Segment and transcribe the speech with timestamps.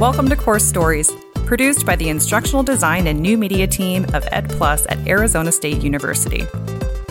[0.00, 1.12] Welcome to Course Stories,
[1.46, 5.84] produced by the Instructional Design and New Media team of Ed Plus at Arizona State
[5.84, 6.48] University.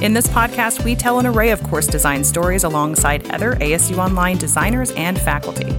[0.02, 4.38] In this podcast, we tell an array of course design stories alongside other ASU Online
[4.38, 5.74] designers and faculty.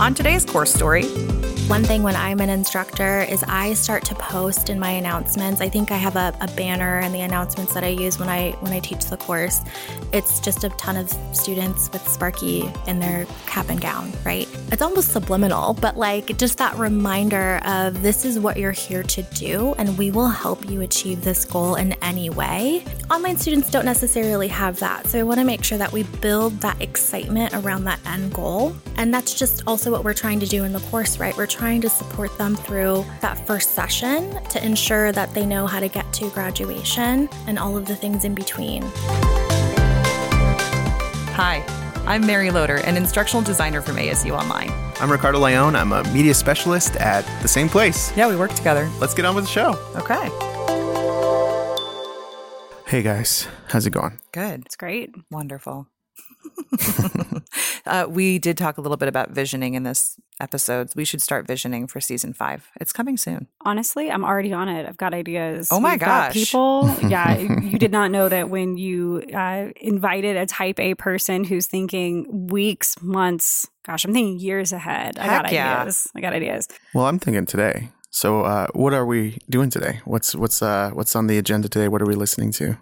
[0.00, 1.02] On today's course story,
[1.68, 5.62] one thing when I'm an instructor is I start to post in my announcements.
[5.62, 8.50] I think I have a, a, banner and the announcements that I use when I
[8.60, 9.60] when I teach the course.
[10.12, 14.46] It's just a ton of students with Sparky in their cap and gown, right?
[14.72, 19.22] It's almost subliminal, but like just that reminder of this is what you're here to
[19.22, 22.84] do and we will help you achieve this goal in any way.
[23.10, 25.06] Online students don't necessarily have that.
[25.06, 28.76] So I want to make sure that we build that excitement around that end goal.
[28.96, 31.36] And that's just also what we're trying to do in the course, right?
[31.36, 35.78] We're trying to support them through that first session to ensure that they know how
[35.78, 38.82] to get to graduation and all of the things in between.
[41.36, 41.64] Hi,
[42.06, 44.70] I'm Mary Loder, an instructional designer from ASU Online.
[45.00, 45.76] I'm Ricardo Leon.
[45.76, 48.14] I'm a media specialist at the same place.
[48.16, 48.90] Yeah, we work together.
[49.00, 49.78] Let's get on with the show.
[49.94, 50.28] Okay.
[52.86, 54.20] Hey guys, how's it going?
[54.32, 54.66] Good.
[54.66, 55.14] It's great.
[55.30, 55.86] Wonderful.
[57.86, 60.90] uh, we did talk a little bit about visioning in this episode.
[60.96, 62.70] We should start visioning for season five.
[62.80, 63.48] It's coming soon.
[63.62, 64.86] Honestly, I'm already on it.
[64.86, 65.68] I've got ideas.
[65.70, 66.34] Oh my We've gosh.
[66.34, 66.94] people.
[67.08, 67.36] yeah.
[67.36, 72.48] You did not know that when you uh, invited a type A person who's thinking
[72.48, 75.18] weeks, months, gosh, I'm thinking years ahead.
[75.18, 75.80] I got yeah.
[75.80, 76.08] ideas.
[76.14, 76.68] I got ideas.
[76.92, 77.90] Well, I'm thinking today.
[78.10, 80.00] So, uh, what are we doing today?
[80.04, 81.88] What's what's uh, what's on the agenda today?
[81.88, 82.78] What are we listening to?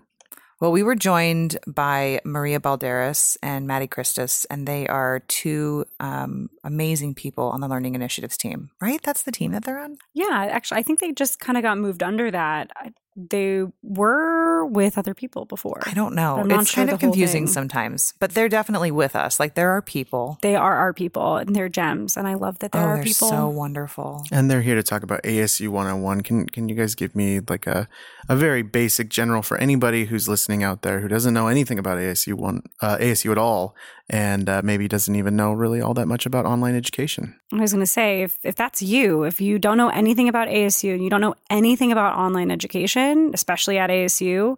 [0.62, 6.50] Well, we were joined by Maria Balderas and Maddie Christus, and they are two um,
[6.62, 9.02] amazing people on the Learning Initiatives team, right?
[9.02, 9.96] That's the team that they're on?
[10.14, 10.28] Yeah.
[10.52, 12.70] Actually, I think they just kind of got moved under that.
[12.76, 15.80] I- They were with other people before.
[15.86, 16.36] I don't know.
[16.36, 17.52] I'm not It's sure kind of confusing thing.
[17.52, 19.38] sometimes, but they're definitely with us.
[19.38, 20.38] Like, there are people.
[20.42, 22.16] They are our people and they're gems.
[22.16, 23.28] And I love that there oh, are they're people.
[23.28, 24.24] so wonderful.
[24.32, 26.22] And they're here to talk about ASU 101.
[26.22, 27.88] Can can you guys give me like a
[28.28, 31.98] a very basic general for anybody who's listening out there who doesn't know anything about
[31.98, 33.74] ASU one uh, ASU at all,
[34.10, 37.38] and uh, maybe doesn't even know really all that much about online education?
[37.52, 40.48] I was going to say, if, if that's you, if you don't know anything about
[40.48, 44.56] ASU and you don't know anything about online education, especially at ASU,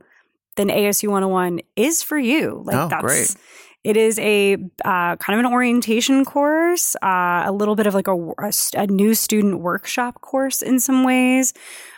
[0.56, 2.62] then ASU 101 is for you.
[2.64, 3.36] Like Oh, that's great.
[3.84, 8.08] it is a uh, kind of an orientation course, uh, a little bit of like
[8.08, 11.52] a, a a new student workshop course in some ways.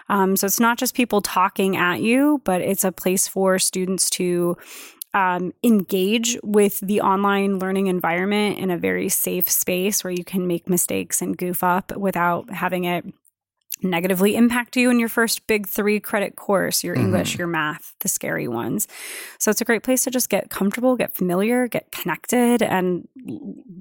[0.09, 4.09] Um, so it's not just people talking at you, but it's a place for students
[4.11, 4.57] to
[5.15, 10.47] um, engage with the online learning environment in a very safe space where you can
[10.47, 13.05] make mistakes and goof up without having it
[13.83, 18.09] negatively impact you in your first big three credit course your english your math the
[18.09, 18.89] scary ones.
[19.39, 23.07] So it's a great place to just get comfortable get familiar get connected and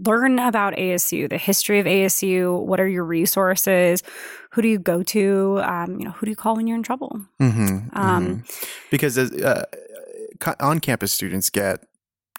[0.06, 4.04] learn about asu the history of asu what are your resources
[4.52, 6.84] who do you go to um, you know who do you call when you're in
[6.84, 7.22] trouble?
[7.42, 8.44] Mm-hmm, Um,
[8.92, 9.66] Because uh,
[10.60, 11.86] on campus students get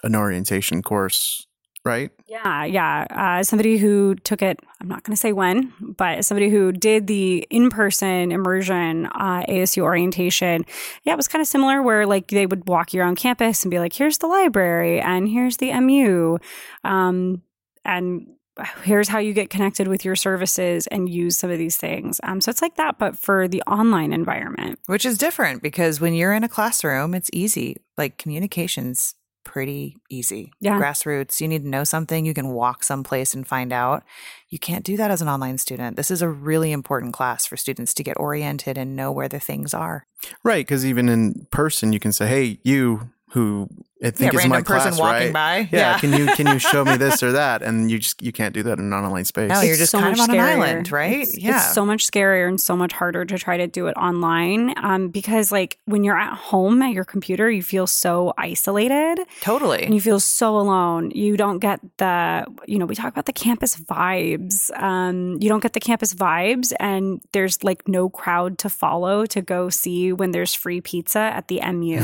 [0.02, 1.46] an orientation course,
[1.84, 2.10] right?
[2.26, 3.06] Yeah, yeah.
[3.10, 7.06] Uh, somebody who took it, I'm not going to say when, but somebody who did
[7.06, 10.64] the in person immersion uh, ASU orientation,
[11.04, 13.70] yeah, it was kind of similar where like they would walk you around campus and
[13.70, 16.38] be like, here's the library and here's the MU.
[16.84, 17.42] Um,
[17.84, 18.35] and
[18.82, 22.20] here's how you get connected with your services and use some of these things.
[22.22, 24.78] Um, so it's like that, but for the online environment.
[24.86, 27.76] Which is different because when you're in a classroom, it's easy.
[27.96, 29.14] Like communication's
[29.44, 30.52] pretty easy.
[30.60, 30.78] Yeah.
[30.78, 34.02] Grassroots, you need to know something, you can walk someplace and find out.
[34.48, 35.96] You can't do that as an online student.
[35.96, 39.38] This is a really important class for students to get oriented and know where the
[39.38, 40.04] things are.
[40.42, 43.68] Right, because even in person, you can say, "Hey, you who
[44.04, 45.32] I think Yeah, is my person class, walking right?
[45.32, 45.76] by.
[45.76, 45.98] Yeah, Yeah.
[45.98, 48.62] can you can you show me this or that?" And you just you can't do
[48.64, 49.48] that in an online space.
[49.48, 51.20] No, you're just so kind of much on an island, right?
[51.22, 51.56] It's, yeah.
[51.56, 55.08] it's so much scarier and so much harder to try to do it online um,
[55.08, 59.84] because, like, when you're at home at your computer, you feel so isolated Totally, and
[59.86, 59.94] totally.
[59.94, 61.10] you feel so alone.
[61.12, 64.70] You don't get the, you know, we talk about the campus vibes.
[64.78, 69.40] Um, you don't get the campus vibes, and there's like no crowd to follow to
[69.40, 71.96] go see when there's free pizza at the MU.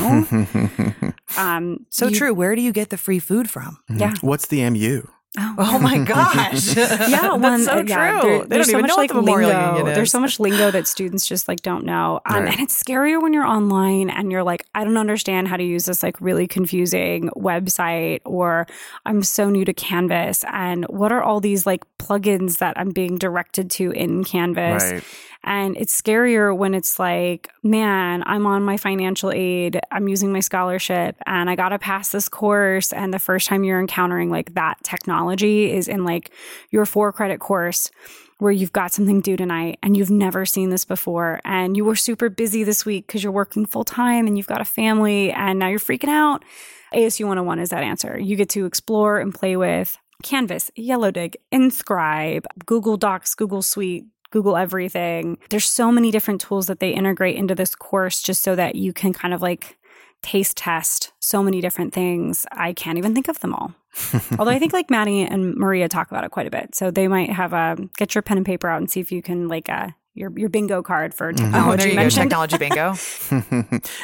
[1.38, 2.34] um, So you- true.
[2.34, 3.78] Where do you get the free food from?
[3.88, 4.14] Yeah.
[4.20, 5.02] What's the MU?
[5.56, 6.76] Oh my gosh.
[6.76, 8.28] yeah, That's one, so uh, yeah, true.
[8.28, 9.68] there- they there's don't so even much know like what the Memorial lingo.
[9.70, 9.94] Union is.
[9.96, 12.52] There's so much lingo that students just like don't know, um, Right.
[12.52, 15.86] and it's scarier when you're online and you're like, I don't understand how to use
[15.86, 18.66] this like really confusing website, or
[19.06, 23.16] I'm so new to Canvas, and what are all these like plugins that I'm being
[23.16, 24.82] directed to in Canvas?
[24.92, 25.04] Right.
[25.44, 30.40] And it's scarier when it's like, man, I'm on my financial aid, I'm using my
[30.40, 32.92] scholarship, and I got to pass this course.
[32.92, 36.30] And the first time you're encountering like that technology is in like
[36.70, 37.90] your four credit course
[38.38, 41.94] where you've got something due tonight and you've never seen this before and you were
[41.94, 45.60] super busy this week because you're working full time and you've got a family and
[45.60, 46.44] now you're freaking out.
[46.92, 48.18] ASU 101 is that answer.
[48.18, 54.56] You get to explore and play with Canvas, Yellowdig, Inscribe, Google Docs, Google Suite, Google
[54.56, 55.38] everything.
[55.50, 58.92] There's so many different tools that they integrate into this course just so that you
[58.92, 59.76] can kind of like
[60.22, 62.44] taste test so many different things.
[62.50, 63.74] I can't even think of them all.
[64.38, 66.74] Although I think like Maddie and Maria talk about it quite a bit.
[66.74, 69.20] So they might have a get your pen and paper out and see if you
[69.22, 71.44] can like uh your your bingo card for Mm-hmm.
[71.44, 71.72] technology.
[71.72, 72.30] Oh, there you go, mentioned.
[72.30, 72.94] technology bingo.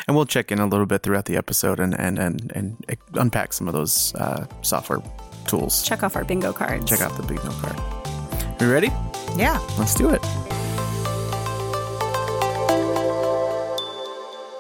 [0.07, 2.77] and we'll check in a little bit throughout the episode and and and, and
[3.15, 4.99] unpack some of those uh, software
[5.47, 5.83] tools.
[5.83, 6.85] Check off our bingo cards.
[6.85, 8.61] Check out the bingo note card.
[8.61, 8.91] You ready?
[9.39, 9.59] Yeah.
[9.79, 10.25] Let's do it.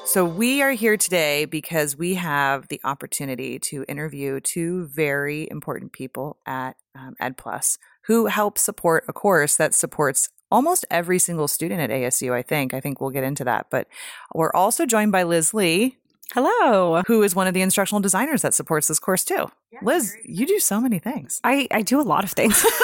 [0.06, 5.92] So we are here today because we have the opportunity to interview two very important
[5.92, 7.76] people at um, EdPlus
[8.06, 12.32] who help support a course that supports almost every single student at ASU.
[12.32, 12.72] I think.
[12.72, 13.66] I think we'll get into that.
[13.70, 13.86] But
[14.34, 15.98] we're also joined by Liz Lee,
[16.32, 17.02] Hello.
[17.06, 19.50] who is one of the instructional designers that supports this course too.
[19.82, 21.40] Liz, you do so many things.
[21.44, 22.64] I, I do a lot of things.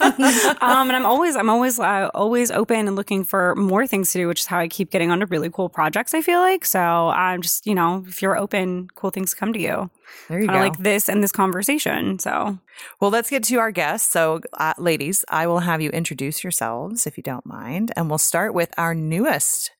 [0.00, 4.18] um, and I'm always I'm always uh, always open and looking for more things to
[4.18, 6.14] do, which is how I keep getting onto really cool projects.
[6.14, 9.60] I feel like so I'm just you know if you're open, cool things come to
[9.60, 9.90] you.
[10.28, 10.62] There you Kind go.
[10.64, 12.18] like this and this conversation.
[12.18, 12.58] So
[13.00, 14.10] Well, let's get to our guests.
[14.10, 17.92] So, uh, ladies, I will have you introduce yourselves if you don't mind.
[17.96, 19.70] And we'll start with our newest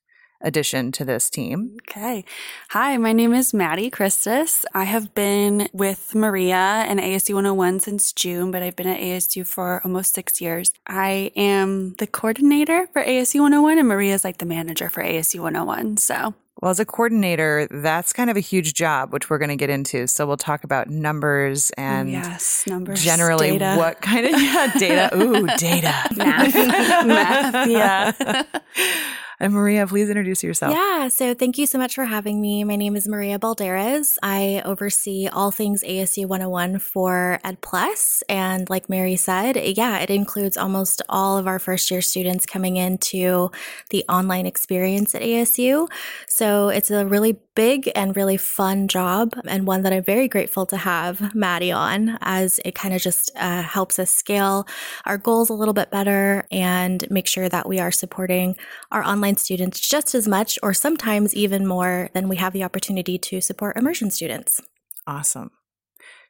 [0.43, 1.77] addition to this team.
[1.89, 2.23] Okay.
[2.69, 4.65] Hi, my name is Maddie Christus.
[4.73, 9.45] I have been with Maria and ASU 101 since June, but I've been at ASU
[9.45, 10.71] for almost six years.
[10.87, 15.39] I am the coordinator for ASU 101, and Maria is like the manager for ASU
[15.41, 15.97] 101.
[15.97, 19.55] So, Well, as a coordinator, that's kind of a huge job, which we're going to
[19.55, 20.07] get into.
[20.07, 23.75] So, we'll talk about numbers and yes, numbers, generally data.
[23.77, 25.17] what kind of yeah, data.
[25.17, 25.93] Ooh, data.
[26.15, 26.53] math.
[27.05, 28.43] math, yeah.
[29.41, 30.73] and Maria, please introduce yourself.
[30.73, 32.63] Yeah, so thank you so much for having me.
[32.63, 34.17] My name is Maria Balderas.
[34.21, 40.11] I oversee all things ASU 101 for Ed Plus, And like Mary said, yeah, it
[40.11, 43.49] includes almost all of our first year students coming into
[43.89, 45.87] the online experience at ASU.
[46.27, 50.65] So it's a really big and really fun job, and one that I'm very grateful
[50.67, 54.67] to have Maddie on, as it kind of just uh, helps us scale
[55.05, 58.55] our goals a little bit better and make sure that we are supporting
[58.91, 63.17] our online students just as much or sometimes even more than we have the opportunity
[63.17, 64.59] to support immersion students.
[65.07, 65.51] Awesome.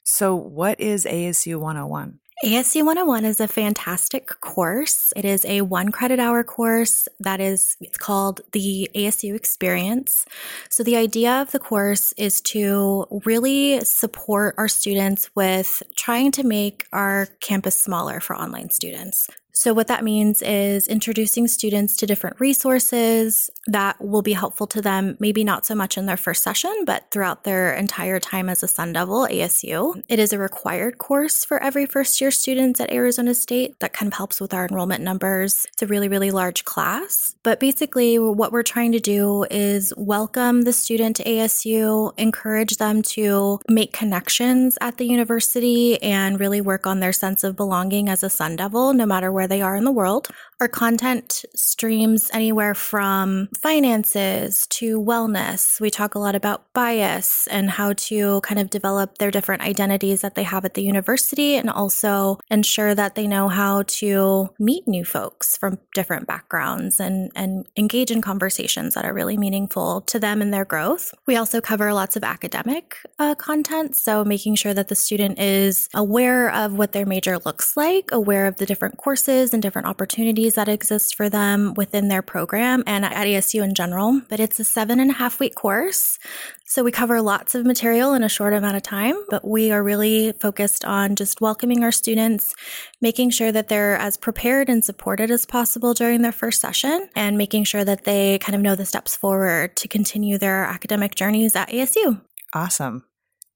[0.04, 2.20] So, what is ASU 101?
[2.44, 5.14] ASU 101 is a fantastic course.
[5.16, 10.26] It is a one credit hour course that is, it's called the ASU Experience.
[10.68, 16.44] So the idea of the course is to really support our students with trying to
[16.44, 19.30] make our campus smaller for online students.
[19.54, 24.82] So, what that means is introducing students to different resources that will be helpful to
[24.82, 28.64] them, maybe not so much in their first session, but throughout their entire time as
[28.64, 30.02] a Sun Devil ASU.
[30.08, 34.12] It is a required course for every first year students at Arizona State that kind
[34.12, 35.68] of helps with our enrollment numbers.
[35.74, 37.36] It's a really, really large class.
[37.44, 43.02] But basically, what we're trying to do is welcome the student to ASU, encourage them
[43.02, 48.24] to make connections at the university, and really work on their sense of belonging as
[48.24, 50.28] a Sun Devil, no matter where they are in the world.
[50.62, 55.82] Our content streams anywhere from finances to wellness.
[55.82, 60.22] We talk a lot about bias and how to kind of develop their different identities
[60.22, 64.88] that they have at the university and also ensure that they know how to meet
[64.88, 70.20] new folks from different backgrounds and, and engage in conversations that are really meaningful to
[70.20, 71.12] them and their growth.
[71.26, 73.96] We also cover lots of academic uh, content.
[73.96, 78.46] So making sure that the student is aware of what their major looks like, aware
[78.46, 83.06] of the different courses and different opportunities that exist for them within their program and
[83.06, 84.22] at ASU in general.
[84.30, 86.20] But it's a seven and a half week course.
[86.66, 89.84] So we cover lots of material in a short amount of time, but we are
[89.84, 92.54] really focused on just welcoming our students,
[93.02, 97.38] making sure that they're as prepared and supported as possible during their first session, and
[97.38, 101.56] making sure that they kind of know the steps forward to continue their academic journeys
[101.58, 102.22] at ASU.
[102.54, 103.04] Awesome.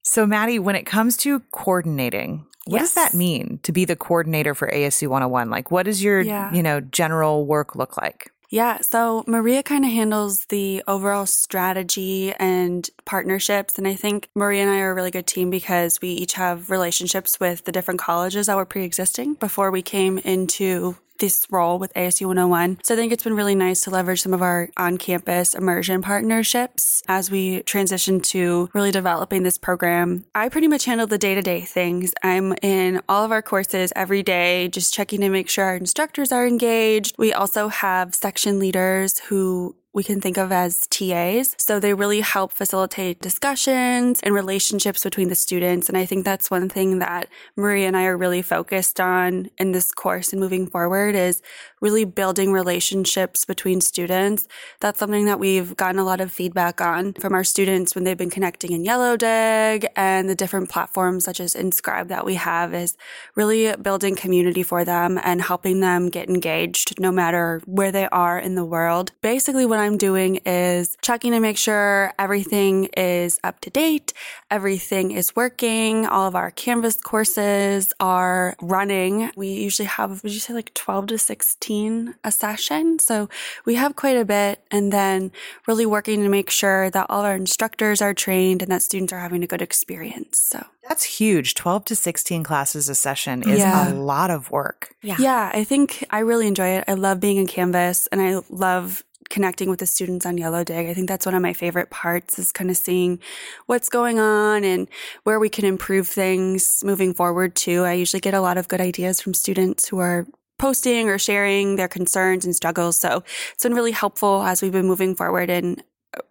[0.02, 4.54] So, Maddie, when it comes to coordinating, what does that mean to be the coordinator
[4.54, 5.50] for ASU 101?
[5.50, 6.52] Like, what does your, Yeah.
[6.52, 8.30] you know, general work look like?
[8.48, 13.76] Yeah, so Maria kind of handles the overall strategy and partnerships.
[13.76, 16.70] And I think Maria and I are a really good team because we each have
[16.70, 21.78] relationships with the different colleges that were pre existing before we came into this role
[21.78, 22.78] with ASU 101.
[22.82, 26.02] So I think it's been really nice to leverage some of our on campus immersion
[26.02, 30.24] partnerships as we transition to really developing this program.
[30.34, 32.12] I pretty much handle the day to day things.
[32.22, 36.32] I'm in all of our courses every day, just checking to make sure our instructors
[36.32, 37.14] are engaged.
[37.18, 41.56] We also have section leaders who we can think of as TAs.
[41.56, 45.88] So they really help facilitate discussions and relationships between the students.
[45.88, 49.72] And I think that's one thing that Maria and I are really focused on in
[49.72, 51.40] this course and moving forward is
[51.80, 54.48] really building relationships between students.
[54.80, 58.16] That's something that we've gotten a lot of feedback on from our students when they've
[58.16, 62.96] been connecting in Yellowdig and the different platforms such as Inscribe that we have is
[63.34, 68.38] really building community for them and helping them get engaged no matter where they are
[68.38, 69.12] in the world.
[69.20, 74.12] Basically, what I'm doing is checking to make sure everything is up to date,
[74.50, 79.30] everything is working, all of our Canvas courses are running.
[79.36, 81.75] We usually have, would you say like 12 to 16
[82.24, 82.98] a session?
[82.98, 83.28] So
[83.64, 84.60] we have quite a bit.
[84.70, 85.30] And then
[85.66, 89.20] really working to make sure that all our instructors are trained and that students are
[89.20, 90.38] having a good experience.
[90.38, 91.54] So that's huge.
[91.54, 93.92] 12 to 16 classes a session is Yeah.
[93.92, 94.94] a lot of work.
[95.02, 95.16] Yeah.
[95.18, 96.84] Yeah, I think I really enjoy it.
[96.88, 100.88] I love being in Canvas and I love connecting with the students on Yellowdig.
[100.88, 103.18] I think that's one of my favorite parts is kind of seeing
[103.66, 104.86] what's going on and
[105.24, 107.82] where we can improve things moving forward too.
[107.82, 110.26] I usually get a lot of good ideas from students who are
[110.58, 112.98] posting or sharing their concerns and struggles.
[112.98, 113.22] So
[113.52, 115.82] it's been really helpful as we've been moving forward and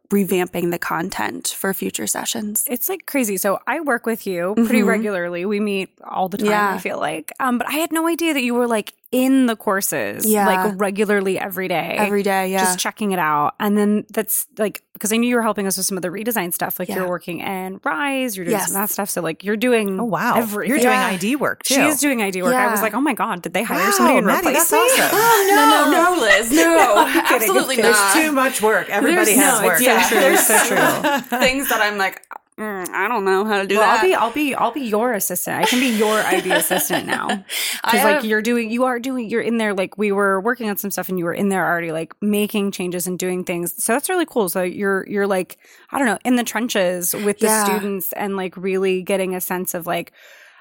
[0.09, 2.63] revamping the content for future sessions.
[2.67, 3.37] It's like crazy.
[3.37, 4.87] So I work with you pretty Mhm.
[4.87, 5.45] regularly.
[5.45, 6.73] We meet all the time, Yeah.
[6.73, 7.31] I feel like.
[7.39, 10.45] Um, but I had no idea that you were like in the courses Yeah.
[10.45, 11.95] like regularly every day.
[11.97, 12.59] Every day, yeah.
[12.59, 13.55] Just checking it out.
[13.59, 16.07] And then that's like because I knew you were helping us with some of the
[16.09, 16.79] redesign stuff.
[16.79, 16.95] Like Yeah.
[16.97, 18.67] you're working in Rise, you're doing Yes.
[18.71, 19.09] some of that stuff.
[19.09, 20.35] So like you're doing Oh, wow.
[20.37, 20.69] everything.
[20.69, 21.07] You're doing Yeah.
[21.07, 21.75] ID work too.
[21.75, 22.53] She is doing ID work.
[22.55, 24.71] I was like, oh my God, did they hire Wow, somebody and Maddie, replace that's
[24.71, 25.03] me?
[25.03, 25.17] awesome.
[25.25, 27.83] Oh, no, no, Liz, no, absolutely not.
[27.83, 28.89] There's too much work.
[28.89, 29.77] Everybody There's- has no, work.
[29.77, 30.19] it's so true.
[30.19, 31.39] There's so true.
[31.39, 32.21] things that I'm like,
[32.57, 33.99] mm, I don't know how to do Well, that.
[33.99, 35.57] I'll be, I'll be, I'll be your assistant.
[35.61, 37.43] I can be your ID assistant now.
[37.85, 39.73] Because like you're doing, you are doing, you're in there.
[39.73, 42.71] Like we were working on some stuff, and you were in there already, like making
[42.71, 43.83] changes and doing things.
[43.83, 44.49] So that's really cool.
[44.49, 45.59] So you're, you're like,
[45.91, 47.63] I don't know, in the trenches with the Yeah.
[47.63, 50.13] students, and like really getting a sense of like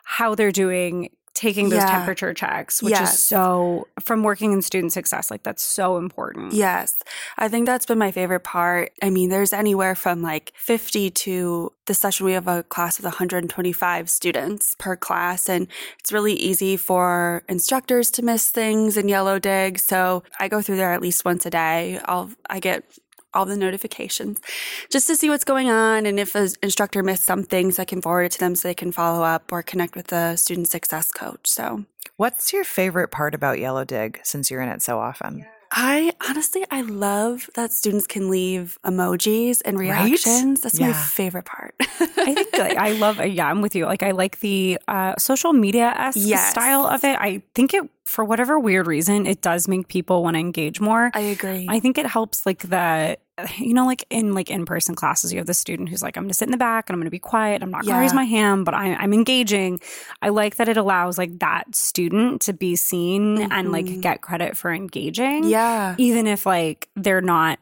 [0.05, 1.11] how they're doing.
[1.35, 1.91] Taking those Yeah.
[1.91, 3.15] temperature checks, which Yes.
[3.15, 6.53] is so from working in student success, like that's so important.
[6.53, 6.97] Yes.
[7.39, 8.93] I think that's been my favorite part.
[9.03, 12.25] I mean, there's anywhere from like 50 to the session.
[12.25, 15.67] We have a class with 125 students per class, and
[15.99, 19.81] it's really easy for instructors to miss things in Yellowdig.
[19.81, 22.01] So I go through there at least once a day.
[22.07, 22.85] I'll, I get
[23.35, 24.41] all the notifications
[24.91, 28.01] just to see what's going on and if an instructor missed something so I can
[28.03, 31.11] forward it to them so they can follow up or connect with the student success
[31.13, 31.47] coach.
[31.49, 31.85] So
[32.17, 35.45] What's your favorite part about Yellowdig since you're in it so often?
[35.77, 39.89] I honestly, I love that students can leave emojis and Right?
[39.89, 40.61] reactions.
[40.61, 41.75] That's my favorite part.
[41.81, 43.87] I think like, I love yeah, I'm with you.
[43.87, 46.51] Like I like the uh, social media esque Yes.
[46.51, 47.19] style of it.
[47.19, 51.11] I think it for whatever weird reason it does make people want to engage more.
[51.13, 51.67] I agree.
[51.69, 53.17] I think it helps like the
[53.59, 56.25] you know like in like in person classes you have the student who's like I'm
[56.25, 57.63] gonna sit in the back and I'm gonna be quiet.
[57.63, 58.01] I'm not gonna Yeah.
[58.01, 59.81] raise my hand, but I, I'm engaging.
[60.23, 64.01] I like that it allows like that student to be seen and like Mhm.
[64.01, 65.95] get credit for engaging yeah.
[65.99, 67.59] even if like they're not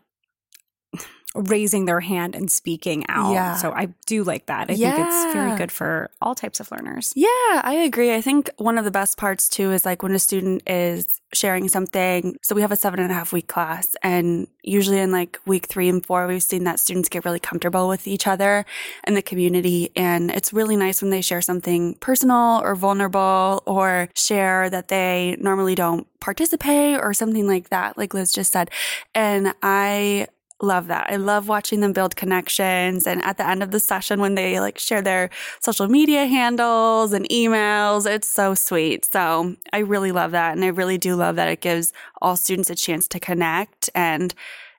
[1.35, 3.33] raising their hand and speaking out.
[3.33, 3.57] Yeah.
[3.57, 4.71] So I do like that.
[4.71, 7.13] I think it's very good for all types of learners.
[7.17, 8.15] Yeah, I agree.
[8.15, 11.69] I think one of the best parts too is like when a student is sharing
[11.69, 12.37] something.
[12.43, 15.67] So we have a seven and a half week class, and usually in like week
[15.67, 18.67] three and four, we've seen that students get really comfortable with each other
[19.05, 19.91] and the community.
[19.97, 25.37] And it's really nice when they share something personal or vulnerable or share that they
[25.41, 28.71] normally don't participate or something like that, like Liz just said.
[29.15, 30.29] And I
[30.63, 31.11] love that.
[31.11, 33.07] I love watching them build connections.
[33.07, 37.13] And at the end of the session, when they like share their social media handles
[37.13, 39.05] and emails, it's so sweet.
[39.05, 40.53] So I really love that.
[40.55, 44.35] And I really do love that it gives all students a chance to connect and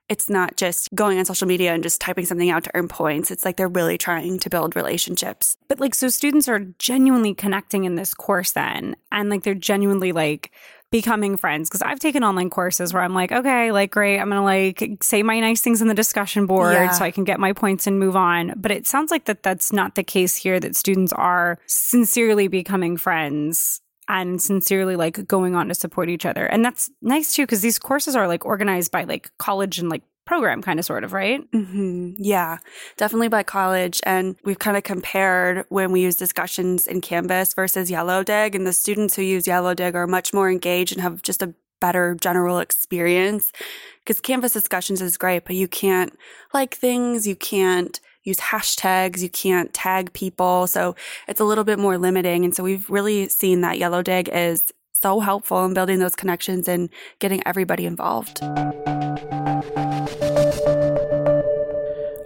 [0.09, 3.31] it's not just going on social media and just typing something out to earn points.
[3.31, 5.57] It's like they're really trying to build relationships.
[5.67, 10.11] But like, so students are genuinely connecting in this course then, and like they're genuinely
[10.11, 10.51] like
[10.91, 11.69] becoming friends.
[11.69, 14.19] Cause I've taken online courses where I'm like, okay, like, great.
[14.19, 16.91] I'm to like say my nice things in the discussion board Yeah.
[16.91, 18.53] so I can get my points and move on.
[18.57, 22.95] But it sounds like that that's not the case here, that students are sincerely becoming
[22.97, 26.45] friends and sincerely like going on to support each other.
[26.45, 30.03] And that's nice too, because these courses are like organized by like college and like
[30.25, 31.41] program kind of sort of, right?
[31.51, 32.57] hmm Yeah,
[32.97, 33.99] definitely by college.
[34.05, 38.55] And we've kind of compared when we use discussions in Canvas versus Yellowdig.
[38.55, 42.15] And the students who use Yellowdig are much more engaged and have just a better
[42.15, 43.51] general experience.
[43.99, 46.17] Because Canvas discussions is great, but you can't
[46.53, 50.67] like things, you can't use hashtags, you can't tag people.
[50.67, 50.95] So
[51.27, 52.45] it's a little bit more limiting.
[52.45, 56.89] And so we've really seen that Yellowdig is so helpful in building those connections and
[57.19, 58.39] getting everybody involved.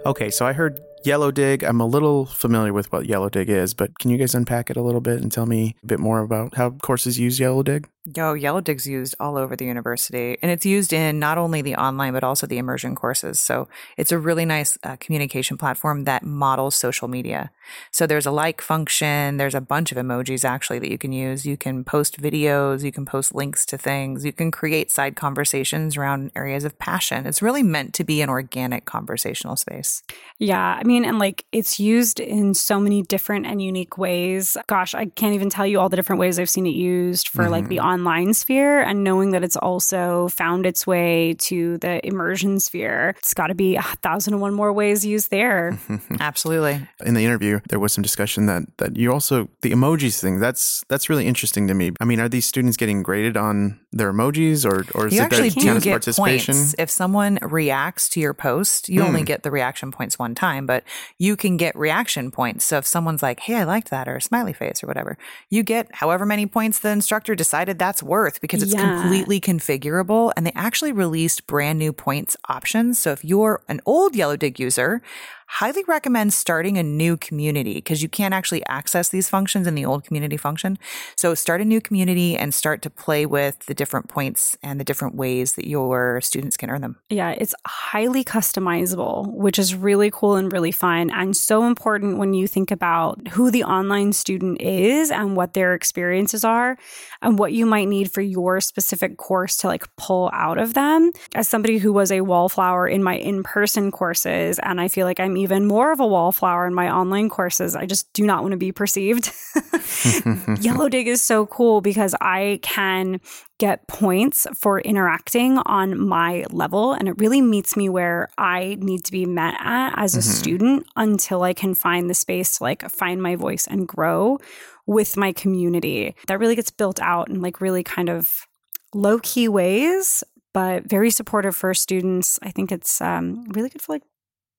[0.06, 1.62] Okay, so I heard Yellowdig.
[1.62, 4.82] I'm a little familiar with what Yellowdig is, but can you guys unpack it a
[4.82, 7.86] little bit and tell me a bit more about how courses use Yellowdig?
[8.16, 12.14] Yo, Yellowdig's used all over the university, and it's used in not only the online
[12.14, 13.38] but also the immersion courses.
[13.38, 17.50] So it's a really nice uh, communication platform that models social media.
[17.92, 21.44] So there's a like function, there's a bunch of emojis actually that you can use.
[21.44, 25.98] You can post videos, you can post links to things, you can create side conversations
[25.98, 27.26] around areas of passion.
[27.26, 30.02] It's really meant to be an organic conversational space.
[30.38, 34.56] Yeah, I mean, and like it's used in so many different and unique ways.
[34.66, 37.42] Gosh, I can't even tell you all the different ways I've seen it used for
[37.42, 37.52] mm-hmm.
[37.52, 42.04] like the online online sphere and knowing that it's also found its way to the
[42.06, 43.14] immersion sphere.
[43.18, 45.78] It's got to be a thousand and one more ways used there.
[46.20, 46.86] Absolutely.
[47.04, 50.40] In the interview, there was some discussion that that you also the emojis thing.
[50.40, 51.92] That's that's really interesting to me.
[52.00, 55.24] I mean, are these students getting graded on their emojis, or or is you it
[55.24, 56.54] actually that do get participation?
[56.54, 56.74] Points.
[56.78, 59.26] If someone reacts to your post, you only hmm.
[59.26, 60.77] get the reaction points one time, but
[61.18, 62.64] you can get reaction points.
[62.64, 65.16] So if someone's like, "Hey, I liked that," or a smiley face, or whatever,
[65.50, 69.00] you get however many points the instructor decided that's worth because it's yeah.
[69.00, 70.32] completely configurable.
[70.36, 72.98] And they actually released brand new points options.
[72.98, 75.02] So if you're an old Yellowdig user,
[75.48, 79.84] highly recommend starting a new community because you can't actually access these functions in the
[79.84, 80.78] old community function.
[81.16, 84.84] So start a new community and start to play with the different points and the
[84.84, 86.96] different ways that your students can earn them.
[87.08, 92.34] Yeah, it's highly customizable, which is really cool and really fun and so important when
[92.34, 96.76] you think about who the online student is and what their experiences are
[97.22, 101.10] and what you might need for your specific course to like pull out of them.
[101.34, 105.37] As somebody who was a wallflower in my in-person courses and I feel like I'm
[105.38, 107.76] even more of a wallflower in my online courses.
[107.76, 109.32] I just do not want to be perceived.
[110.60, 113.20] Yellow Dig is so cool because I can
[113.58, 119.04] get points for interacting on my level and it really meets me where I need
[119.04, 120.30] to be met at as a mm-hmm.
[120.30, 124.38] student until I can find the space to like find my voice and grow
[124.86, 126.14] with my community.
[126.28, 128.46] That really gets built out in like really kind of
[128.94, 132.38] low key ways, but very supportive for students.
[132.42, 134.02] I think it's um, really good for like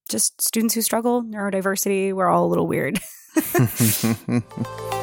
[0.10, 3.00] just students who struggle, neurodiversity, we're all a little weird.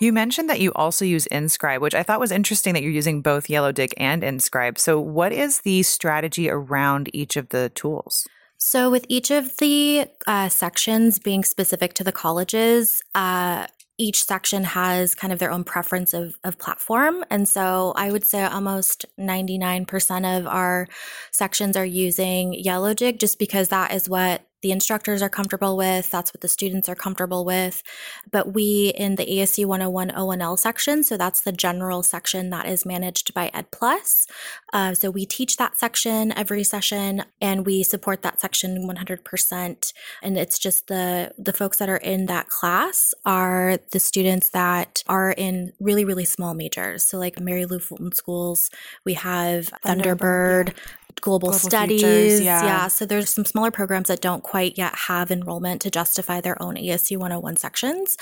[0.00, 3.22] You mentioned that you also use InScribe, which I thought was interesting that you're using
[3.22, 4.76] both Yellowdig and InScribe.
[4.76, 8.26] So, what is the strategy around each of the tools?
[8.58, 13.66] So, with each of the uh, sections being specific to the colleges, uh,
[13.98, 17.24] each section has kind of their own preference of, of platform.
[17.30, 20.88] And so I would say almost 99% of our
[21.30, 26.10] sections are using Yellowdig just because that is what the instructors are comfortable with.
[26.10, 27.82] That's what the students are comfortable with.
[28.30, 32.86] But we in the ASU 101 O&L section, so that's the general section that is
[32.86, 34.26] managed by Ed Plus.
[34.72, 39.92] Uh, so we teach that section every session, and we support that section 100%.
[40.22, 45.02] And it's just the the folks that are in that class are the students that
[45.06, 47.04] are in really really small majors.
[47.04, 48.70] So like Mary Lou Fulton schools,
[49.04, 50.74] we have Thunderbird, Thunderbird
[51.20, 52.02] global, global studies.
[52.02, 52.64] Futures, yeah.
[52.64, 52.88] yeah.
[52.88, 56.76] So there's some smaller programs that don't quite yet have enrollment to justify their own
[56.76, 58.16] ASU 101 sections.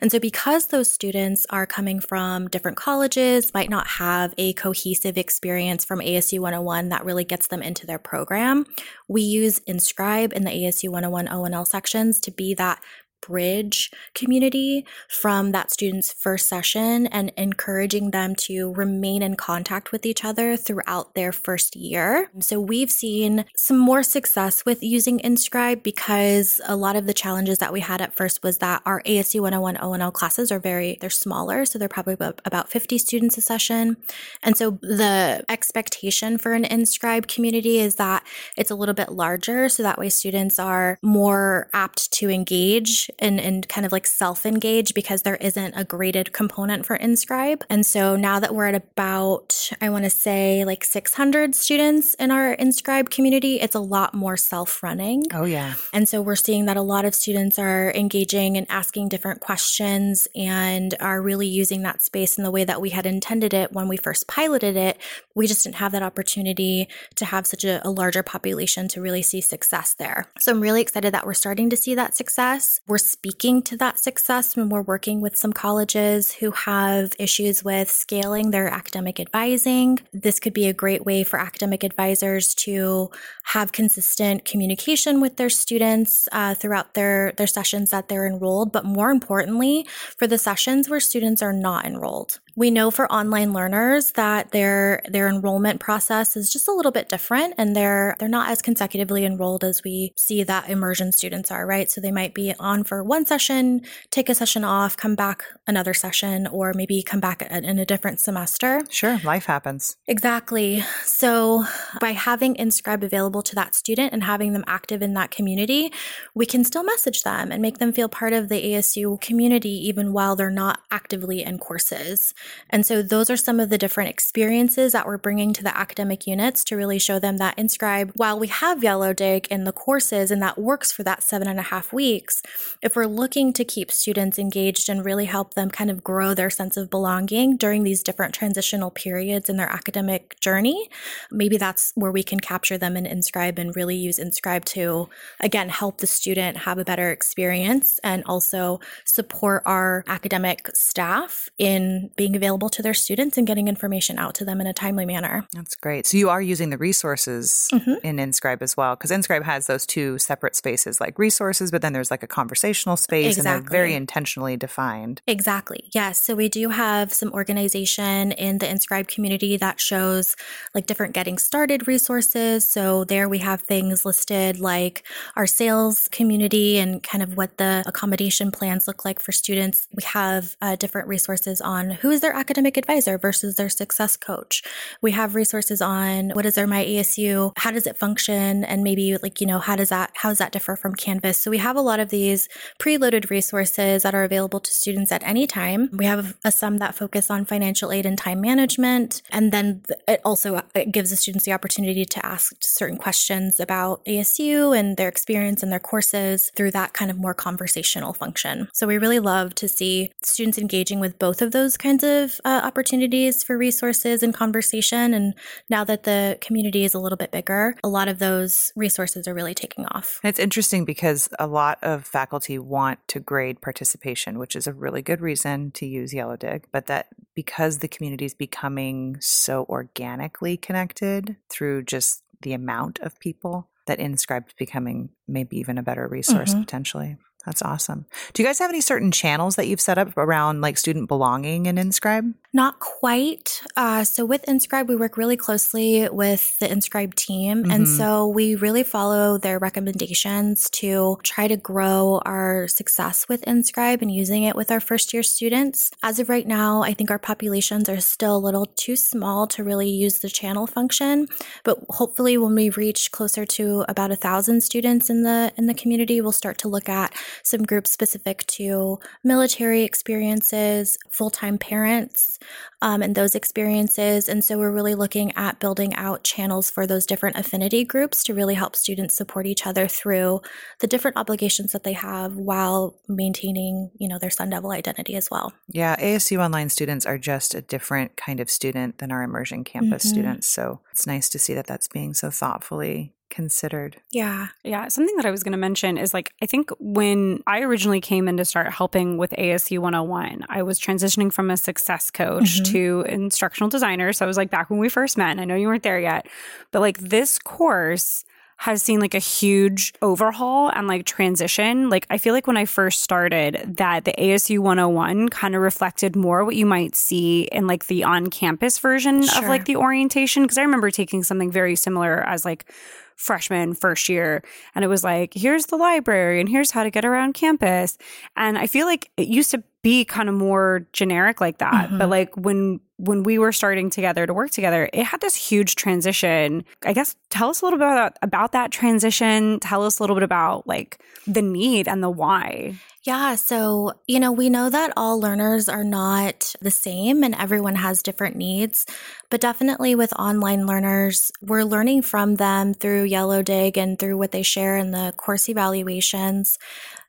[0.00, 5.18] And so because those students are coming from different colleges, might not have a cohesive
[5.18, 8.66] experience from ASU 101 that really gets them into their program,
[9.08, 12.80] we use InScribe in the ASU 101 O&L sections to be that
[13.20, 20.06] bridge community from that student's first session and encouraging them to remain in contact with
[20.06, 22.30] each other throughout their first year.
[22.40, 27.58] So we've seen some more success with using InScribe because a lot of the challenges
[27.58, 31.10] that we had at first was that our ASU 101 O&L classes are very, they're
[31.10, 31.64] smaller.
[31.64, 33.96] So they're probably about 50 students a session.
[34.42, 38.24] And so the expectation for an InScribe community is that
[38.56, 39.68] it's a little bit larger.
[39.68, 44.46] So that way students are more apt to engage and, and kind of like self
[44.46, 47.62] engage because there isn't a graded component for InScribe.
[47.70, 52.30] And so now that we're at about, I want to say like 600 students in
[52.30, 55.24] our InScribe community, it's a lot more self running.
[55.32, 55.74] Oh, yeah.
[55.92, 60.28] And so we're seeing that a lot of students are engaging and asking different questions
[60.34, 63.88] and are really using that space in the way that we had intended it when
[63.88, 64.98] we first piloted it.
[65.34, 69.22] We just didn't have that opportunity to have such a, a larger population to really
[69.22, 70.28] see success there.
[70.38, 72.80] So I'm really excited that we're starting to see that success.
[72.86, 77.62] We're we're speaking to that success when we're working with some colleges who have issues
[77.62, 80.00] with scaling their academic advising.
[80.12, 83.08] This could be a great way for academic advisors to
[83.44, 88.84] have consistent communication with their students uh, throughout their, their sessions that they're enrolled, but
[88.84, 92.40] more importantly, for the sessions where students are not enrolled.
[92.58, 97.08] We know for online learners that their their enrollment process is just a little bit
[97.08, 101.64] different and they're they're not as consecutively enrolled as we see that immersion students are,
[101.64, 101.88] right?
[101.88, 105.94] So they might be on for one session, take a session off, come back another
[105.94, 108.80] session or maybe come back in a different semester.
[108.90, 109.96] Sure, life happens.
[110.08, 110.82] Exactly.
[111.04, 111.62] So
[112.00, 115.92] by having Inscribe available to that student and having them active in that community,
[116.34, 120.12] we can still message them and make them feel part of the ASU community even
[120.12, 122.34] while they're not actively in courses.
[122.70, 126.26] And so those are some of the different experiences that we're bringing to the academic
[126.26, 130.42] units to really show them that Inscribe, while we have Yellowdig in the courses and
[130.42, 132.42] that works for that seven and a half weeks,
[132.82, 136.50] if we're looking to keep students engaged and really help them kind of grow their
[136.50, 140.88] sense of belonging during these different transitional periods in their academic journey,
[141.30, 145.08] maybe that's where we can capture them in Inscribe and really use Inscribe to,
[145.40, 152.10] again, help the student have a better experience and also support our academic staff in
[152.16, 155.46] being available to their students and getting information out to them in a timely manner.
[155.52, 156.06] That's great.
[156.06, 157.94] So you are using the resources mm-hmm.
[158.02, 161.92] in Inscribe as well, because Inscribe has those two separate spaces like resources, but then
[161.92, 163.50] there's like a conversational space exactly.
[163.50, 165.20] and they're very intentionally defined.
[165.26, 165.90] Exactly.
[165.92, 166.18] Yes.
[166.18, 170.36] So we do have some organization in the Inscribe community that shows
[170.74, 172.66] like different getting started resources.
[172.66, 175.04] So there we have things listed like
[175.36, 179.88] our SAILS community and kind of what the accommodation plans look like for students.
[179.92, 184.62] We have uh, different resources on who is their academic advisor versus their success coach.
[185.00, 189.16] We have resources on what is their My ASU, how does it function, and maybe
[189.22, 191.38] like, you know, how does that, how does that differ from Canvas?
[191.38, 192.48] So we have a lot of these
[192.80, 195.90] preloaded resources that are available to students at any time.
[195.92, 199.22] We have a, some that focus on financial aid and time management.
[199.30, 204.04] And then it also it gives the students the opportunity to ask certain questions about
[204.06, 208.68] ASU and their experience and their courses through that kind of more conversational function.
[208.72, 212.40] So we really love to see students engaging with both of those kinds of of
[212.44, 215.14] uh, opportunities for resources and conversation.
[215.14, 215.34] And
[215.70, 219.34] now that the community is a little bit bigger, a lot of those resources are
[219.34, 220.18] really taking off.
[220.24, 225.02] It's interesting because a lot of faculty want to grade participation, which is a really
[225.02, 231.36] good reason to use Yellowdig, but that because the community is becoming so organically connected
[231.48, 236.50] through just the amount of people that Inscribe is becoming maybe even a better resource
[236.50, 236.60] mm-hmm.
[236.60, 237.16] potentially.
[237.48, 238.04] That's awesome.
[238.34, 241.64] Do you guys have any certain channels that you've set up around like student belonging
[241.64, 242.34] in Inscribe?
[242.52, 243.62] Not quite.
[243.74, 247.62] Uh, so with Inscribe, we work really closely with the Inscribe team.
[247.62, 247.70] Mm-hmm.
[247.70, 254.02] And so we really follow their recommendations to try to grow our success with Inscribe
[254.02, 255.90] and using it with our first year students.
[256.02, 259.64] As of right now, I think our populations are still a little too small to
[259.64, 261.28] really use the channel function.
[261.64, 265.74] But hopefully when we reach closer to about a thousand students in the in the
[265.74, 272.38] community, we'll start to look at some groups specific to military experiences, full time parents,
[272.82, 274.28] um, and those experiences.
[274.28, 278.34] And so we're really looking at building out channels for those different affinity groups to
[278.34, 280.40] really help students support each other through
[280.80, 285.30] the different obligations that they have while maintaining, you know, their Sun Devil identity as
[285.30, 285.52] well.
[285.68, 290.04] Yeah, ASU online students are just a different kind of student than our immersion campus
[290.04, 290.14] mm-hmm.
[290.14, 290.46] students.
[290.46, 293.96] So it's nice to see that that's being so thoughtfully considered.
[294.10, 294.48] Yeah.
[294.64, 294.88] Yeah.
[294.88, 298.28] Something that I was going to mention is like, I think when I originally came
[298.28, 302.72] in to start helping with ASU 101, I was transitioning from a success coach mm-hmm.
[302.72, 304.12] to instructional designer.
[304.12, 306.00] So I was like back when we first met, and I know you weren't there
[306.00, 306.26] yet,
[306.70, 308.24] but like this course
[308.58, 311.88] has seen like a huge overhaul and like transition.
[311.90, 316.16] Like I feel like when I first started that the ASU 101 kind of reflected
[316.16, 319.44] more what you might see in like the on-campus version sure.
[319.44, 322.68] of like the orientation because I remember taking something very similar as like
[323.18, 324.42] freshman first year
[324.74, 327.98] and it was like here's the library and here's how to get around campus
[328.36, 331.98] and i feel like it used to be kind of more generic like that mm-hmm.
[331.98, 335.74] but like when when we were starting together to work together it had this huge
[335.74, 340.02] transition i guess tell us a little bit about, about that transition tell us a
[340.02, 342.74] little bit about like the need and the why
[343.08, 343.36] yeah.
[343.36, 348.02] So, you know, we know that all learners are not the same and everyone has
[348.02, 348.84] different needs.
[349.30, 354.42] But definitely with online learners, we're learning from them through Yellowdig and through what they
[354.42, 356.58] share in the course evaluations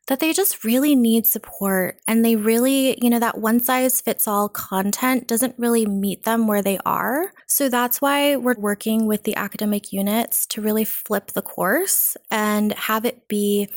[0.10, 2.00] that they just really need support.
[2.08, 6.48] And they really, you know, that one size fits all content doesn't really meet them
[6.48, 7.32] where they are.
[7.45, 12.74] So that's why we're working with the academic units to really flip the course and
[12.74, 13.69] have it be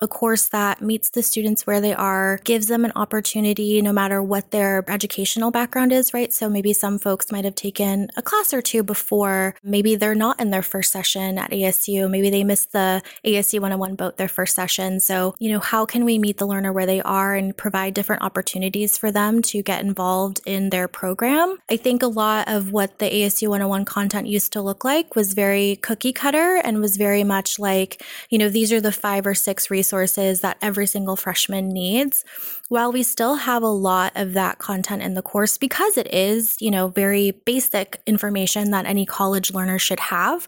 [0.00, 4.22] a course that meets the students where they are, gives them an opportunity no matter
[4.22, 6.32] what their educational background is, right?
[6.32, 9.56] So maybe some folks might have taken a class or two before.
[9.62, 12.08] Maybe they're not in their first session at ASU.
[12.08, 15.00] Maybe they missed the ASU 101 boat their first session.
[15.00, 18.22] So, you know, how can we meet the learner where they are and provide different
[18.22, 21.58] opportunities for them to get involved in their program?
[21.68, 25.32] I think a lot of what the ASU 101 content used to look like was
[25.34, 29.34] very cookie cutter and was very much like, you know, these are the five or
[29.34, 32.24] six resources resources that every single freshman needs.
[32.68, 36.56] While we still have a lot of that content in the course because it is,
[36.60, 40.46] you know, very basic information that any college learner should have,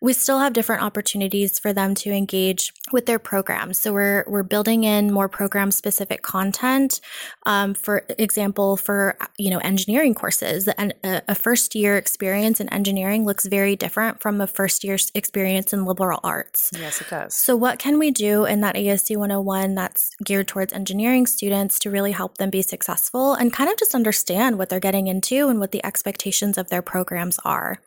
[0.00, 3.80] we still have different opportunities for them to engage with their programs.
[3.80, 7.00] So we're we're building in more program specific content.
[7.46, 12.68] Um, for example, for you know engineering courses, and a, a first year experience in
[12.68, 16.70] engineering looks very different from a first year experience in liberal arts.
[16.78, 17.34] Yes, it does.
[17.34, 21.90] So what can we do in that ASU 101 that's geared towards engineering students to
[21.90, 25.60] really help them be successful and kind of just understand what they're getting into and
[25.60, 27.78] what the expectations of their programs are.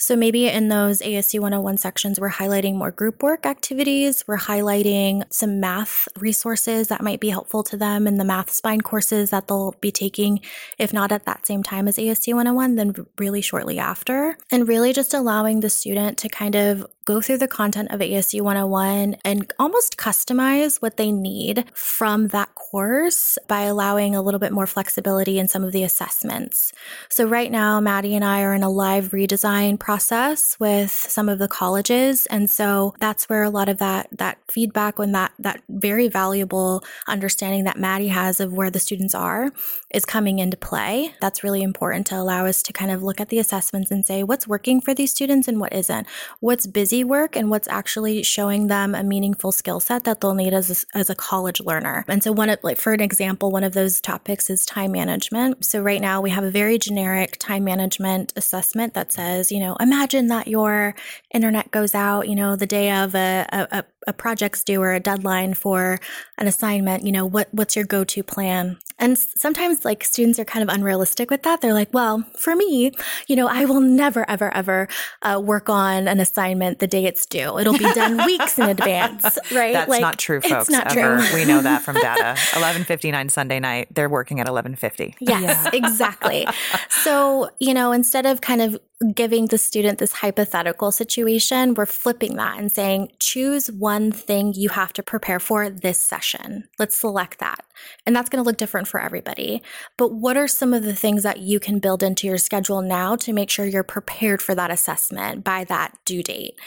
[0.00, 4.22] So maybe in those ASU 101 sections, we're highlighting more group work activities.
[4.28, 8.80] We're highlighting some math resources that might be helpful to them in the math spine
[8.80, 10.40] courses that they'll be taking,
[10.78, 14.38] if not at that same time as ASU 101, then really shortly after.
[14.52, 18.42] And really just allowing the student to kind of go through the content of ASU
[18.42, 24.52] 101 and almost customize what they need from that course by allowing a little bit
[24.52, 26.70] more flexibility in some of the assessments.
[27.08, 31.38] So right now, Maddie and I are in a live redesign process with some of
[31.38, 32.26] the colleges.
[32.26, 36.84] And so that's where a lot of that, that feedback and that, that very valuable
[37.06, 39.50] understanding that Maddie has of where the students are
[39.94, 41.14] is coming into play.
[41.22, 44.22] That's really important to allow us to kind of look at the assessments and say
[44.24, 46.06] what's working for these students and what isn't,
[46.40, 50.54] what's busy work and what's actually showing them a meaningful skill set that they'll need
[50.54, 52.04] as a, as a college learner.
[52.08, 55.64] And so one of like for an example, one of those topics is time management.
[55.64, 59.76] So right now we have a very generic time management assessment that says, you know,
[59.76, 60.94] imagine that your
[61.32, 65.00] internet goes out, you know, the day of a, a, a project's due or a
[65.00, 65.98] deadline for
[66.38, 68.78] an assignment, you know, what what's your go-to plan?
[69.00, 71.60] And sometimes like students are kind of unrealistic with that.
[71.60, 72.90] They're like, well, for me,
[73.28, 74.88] you know, I will never, ever, ever
[75.22, 77.58] uh, work on an assignment the day it's due.
[77.58, 79.72] It'll be done weeks in advance, right?
[79.72, 80.68] That's like, not true, folks.
[80.68, 81.22] It's not ever.
[81.22, 81.38] true.
[81.38, 82.34] we know that from data.
[82.58, 83.88] 11:59 Sunday night.
[83.94, 85.14] They're working at 11:50.
[85.20, 86.46] Yes, exactly.
[86.88, 88.78] So, you know, instead of kind of
[89.14, 94.70] giving the student this hypothetical situation, we're flipping that and saying, choose one thing you
[94.70, 96.64] have to prepare for this session.
[96.80, 97.64] Let's select that.
[98.06, 99.62] And that's going to look different for everybody.
[99.96, 103.14] But what are some of the things that you can build into your schedule now
[103.16, 106.58] to make sure you're prepared for that assessment by that due date?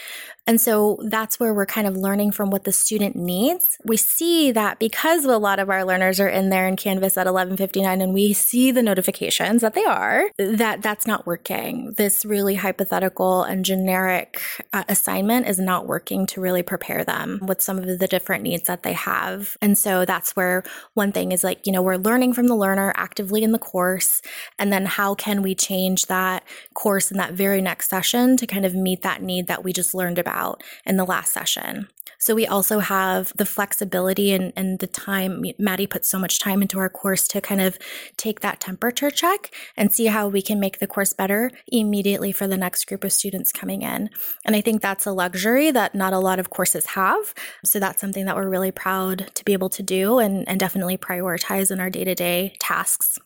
[0.46, 3.78] And so that's where we're kind of learning from what the student needs.
[3.84, 7.26] We see that because a lot of our learners are in there in Canvas at
[7.26, 11.94] 11:59 and we see the notifications that they are, that that's not working.
[11.96, 14.40] This really hypothetical and generic
[14.72, 18.66] uh, assignment is not working to really prepare them with some of the different needs
[18.66, 19.56] that they have.
[19.62, 22.92] And so that's where one thing is like, you know, we're learning from the learner
[22.96, 24.20] actively in the course
[24.58, 26.42] and then how can we change that
[26.74, 29.94] course in that very next session to kind of meet that need that we just
[29.94, 31.88] learned about about in the last session.
[32.18, 35.44] So we also have the flexibility and, and the time.
[35.58, 37.78] Maddie put so much time into our course to kind of
[38.16, 42.46] take that temperature check and see how we can make the course better immediately for
[42.46, 44.08] the next group of students coming in.
[44.44, 47.34] And I think that's a luxury that not a lot of courses have.
[47.64, 50.96] So that's something that we're really proud to be able to do and, and definitely
[50.96, 53.18] prioritize in our day to day tasks.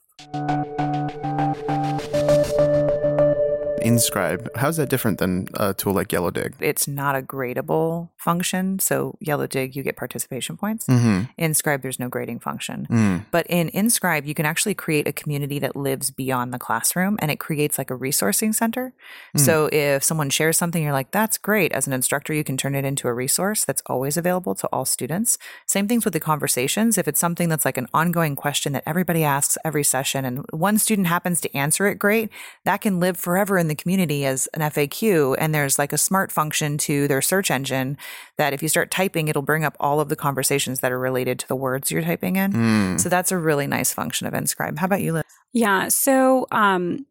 [3.87, 4.49] Inscribe.
[4.57, 6.55] How's that different than a tool like Yellowdig?
[6.61, 8.79] It's not a gradable function.
[8.81, 10.87] So Yellowdig, you get participation points.
[10.87, 11.23] Mm-hmm.
[11.39, 12.87] Inscribe, there's no grading function.
[12.91, 13.27] Mm.
[13.31, 17.31] But in Inscribe, you can actually create a community that lives beyond the classroom and
[17.31, 18.93] it creates like a resourcing center.
[19.37, 19.41] Mm.
[19.41, 21.73] So if someone shares something, you're like, that's great.
[21.73, 24.85] As an instructor, you can turn it into a resource that's always available to all
[24.85, 25.39] students.
[25.67, 26.99] Same things with the conversations.
[26.99, 30.79] If it's something that's like an ongoing question that everybody asks every session and one
[30.79, 32.31] student happens to answer it great,
[32.65, 35.37] that can live forever in the community as an FAQ.
[35.39, 37.97] And there's like a smart function to their search engine
[38.37, 41.39] that if you start typing, it'll bring up all of the conversations that are related
[41.41, 42.53] to the words you're typing in.
[42.53, 43.01] Mm.
[43.01, 44.79] So that's a really nice function of Inscribe.
[44.79, 45.25] How about you, Liz?
[45.53, 45.89] Yeah.
[45.89, 47.07] So um,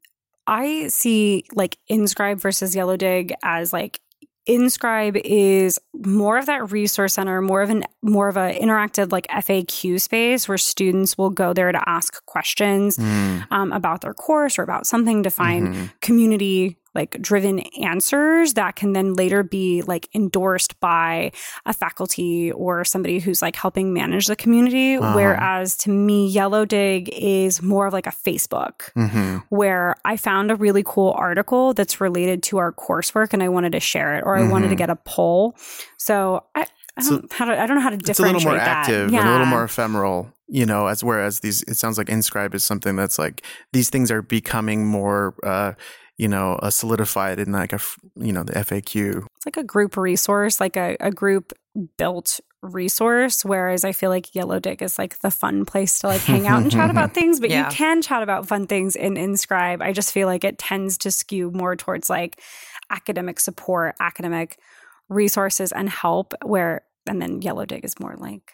[0.48, 4.00] I see like Inscribe versus Yellowdig as like
[4.48, 9.26] Inscribe is more of that resource center, more of an more of an interactive like
[9.28, 13.48] FAQ space where students will go there to ask questions Mm.
[13.52, 15.92] um, about their course or about something to find Mhm.
[16.02, 21.32] community like driven answers that can then later be like endorsed by
[21.66, 24.96] a faculty or somebody who's like helping manage the community.
[24.96, 25.14] Uh-huh.
[25.14, 29.38] Whereas to me, Yellowdig is more of like a Facebook Mm-hmm.
[29.50, 33.74] where I found a really cool article that's related to our coursework and I wanted
[33.74, 34.78] to share it or I wanted to Mhm.
[34.78, 35.56] get a poll.
[35.98, 36.66] So I,
[36.98, 38.68] I don't how to, I don't know how to differentiate It's a little more that.
[38.68, 39.20] active yeah.
[39.20, 42.64] and a little more ephemeral, you know, as whereas these, it sounds like Inscribe is
[42.64, 43.42] something that's like,
[43.74, 45.74] these things are becoming more, uh,
[46.18, 47.80] you know, uh, solidified in like a,
[48.16, 49.26] you know, the FAQ.
[49.36, 51.54] It's like a group resource, like a, a group
[51.98, 53.44] built resource.
[53.46, 56.72] Whereas I feel like Yellowdig is like the fun place to like hang out and
[56.72, 57.66] chat about things, but Yeah.
[57.70, 59.82] you can chat about fun things in Inscribe.
[59.82, 62.42] I just feel like it tends to skew more towards like
[62.90, 64.58] academic support, academic
[65.10, 68.52] resources and help where and then Yellowdig is more like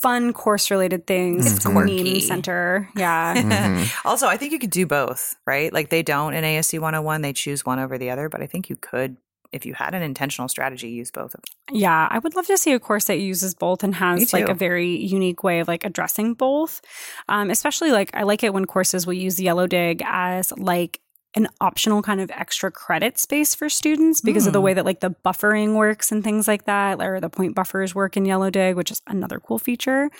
[0.00, 1.52] fun course related things.
[1.52, 2.20] It's meme quirky.
[2.20, 2.88] center.
[2.96, 3.34] Yeah.
[3.42, 3.90] Mhm.
[4.04, 5.72] also, I think you could do both, right?
[5.72, 8.68] Like they don't in ASU 101, they choose one over the other, but I think
[8.70, 9.16] you could,
[9.52, 11.76] if you had an intentional strategy, use both of them.
[11.78, 14.54] Yeah, I would love to see a course that uses both and has like a
[14.54, 16.80] very unique way of like addressing both.
[17.28, 21.00] Um, especially like I like it when courses will use Yellowdig as like
[21.36, 24.64] an optional kind of extra credit space for students because of the Mm.
[24.64, 28.16] way that like the buffering works and things like that, or the point buffers work
[28.16, 30.10] in Yellowdig, which is another cool feature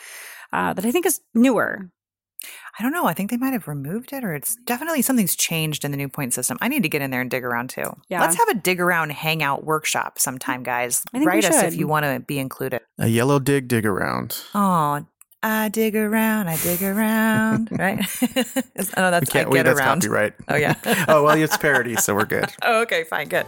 [0.53, 1.91] uh, that I think is newer.
[2.79, 3.05] I don't know.
[3.07, 6.09] I think they might have removed it, or it's definitely something's changed in the new
[6.09, 6.57] point system.
[6.61, 7.95] I need to get in there and dig around too.
[8.09, 8.21] Yeah.
[8.23, 11.03] Let's have a dig around hangout workshop sometime, guys.
[11.13, 12.81] I think we Write us if you want to be included.
[12.99, 14.41] A yellow dig dig around.
[14.55, 15.05] Oh,
[15.43, 18.05] I dig around, I dig around, right?
[18.97, 20.01] Oh, that's I get that's around.
[20.03, 20.35] copyright.
[20.49, 20.75] Oh yeah.
[21.09, 22.51] oh, well, it's parody, so we're good.
[22.63, 23.47] oh, okay, fine, good.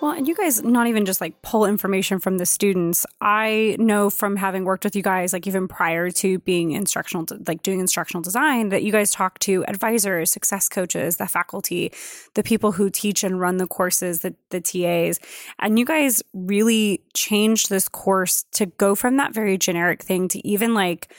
[0.00, 3.04] Well, and you guys not even just like pull information from the students.
[3.20, 7.64] I know from having worked with you guys, like even prior to being instructional, like
[7.64, 11.92] doing instructional design, that you guys talk to advisors, success coaches, the faculty,
[12.34, 15.18] the people who teach and run the courses, the, the TAs.
[15.58, 20.46] And you guys really changed this course to go from that very generic thing to
[20.46, 21.12] even like,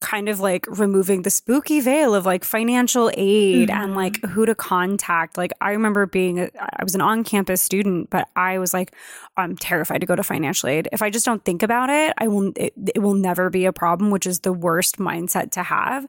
[0.00, 3.96] kind of like removing the spooky veil of like financial aid and mm-hmm.
[3.96, 5.36] like who to contact.
[5.36, 8.94] Like I remember being a, I was an on-campus student, but I was like
[9.36, 10.88] I'm terrified to go to financial aid.
[10.92, 13.72] If I just don't think about it, I will it, it will never be a
[13.72, 16.06] problem, which is the worst mindset to have.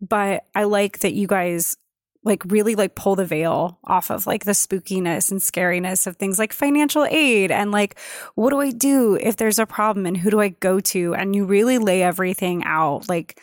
[0.00, 1.76] But I like that you guys
[2.24, 6.38] like really like pull the veil off of like the spookiness and scariness of things
[6.38, 7.98] like financial aid and like
[8.34, 11.36] what do I do if there's a problem and who do I go to and
[11.36, 13.38] you really lay everything out like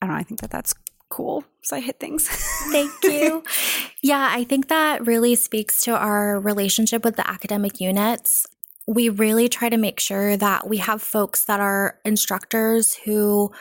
[0.00, 0.74] I don't know I think that that's
[1.10, 2.28] cool so I hit things
[2.72, 3.42] Thank you.
[4.02, 8.46] yeah, I think that really speaks to our relationship with the academic units.
[8.86, 13.52] We really try to make sure that we have folks that are instructors who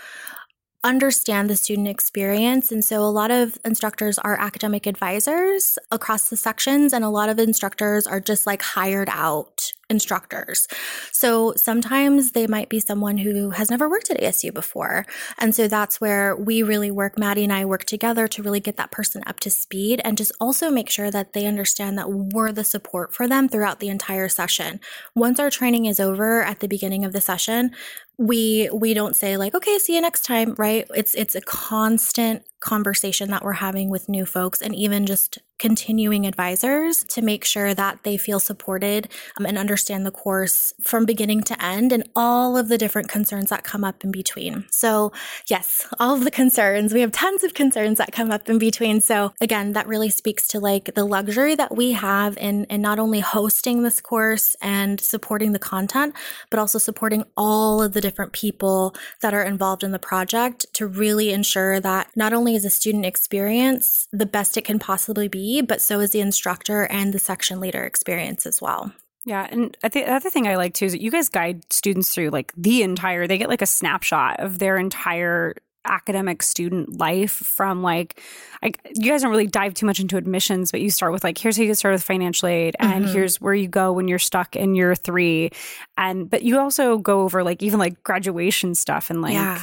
[0.84, 2.72] understand the student experience.
[2.72, 7.30] And so a lot of instructors are academic advisors across the sections, and a lot
[7.30, 10.68] of instructors are just like hired out instructors.
[11.12, 15.06] So sometimes they might be someone who has never worked at ASU before.
[15.38, 18.78] And so that's where we really work, Maddie and I work together to really get
[18.78, 22.52] that person up to speed and just also make sure that they understand that we're
[22.52, 24.80] the support for them throughout the entire session.
[25.16, 27.72] Once our training is over at the beginning of the session,
[28.18, 30.88] we we don't say like okay see you next time right?
[30.96, 36.26] It's it's a constant conversation that we're having with new folks and even just continuing
[36.26, 41.42] advisors to make sure that they feel supported um, and understand the course from beginning
[41.42, 44.66] to end and all of the different concerns that come up in between.
[44.72, 45.12] So
[45.48, 46.94] yes all of the concerns.
[46.94, 49.00] We have tons of concerns that come up in between.
[49.00, 53.00] So again that really speaks to like the luxury that we have in in not
[53.00, 56.16] only hosting this course and supporting the content
[56.50, 60.88] but also supporting all of the different people that are involved in the project to
[60.88, 65.62] really ensure that not only is the student experience the best it can possibly be,
[65.62, 68.92] but so is the instructor and the section leader experience as well.
[69.26, 71.64] Yeah, and I think the other thing I like too is that you guys guide
[71.72, 73.26] students through like the entire.
[73.26, 78.22] They get like a snapshot of their entire academic student life from like
[78.62, 81.38] like you guys don't really dive too much into admissions but you start with like
[81.38, 83.12] here's how you get started with financial aid and Mhm.
[83.12, 85.50] here's where you go when you're stuck in year three
[85.98, 89.62] and but you also go over like even like graduation stuff and like Yeah.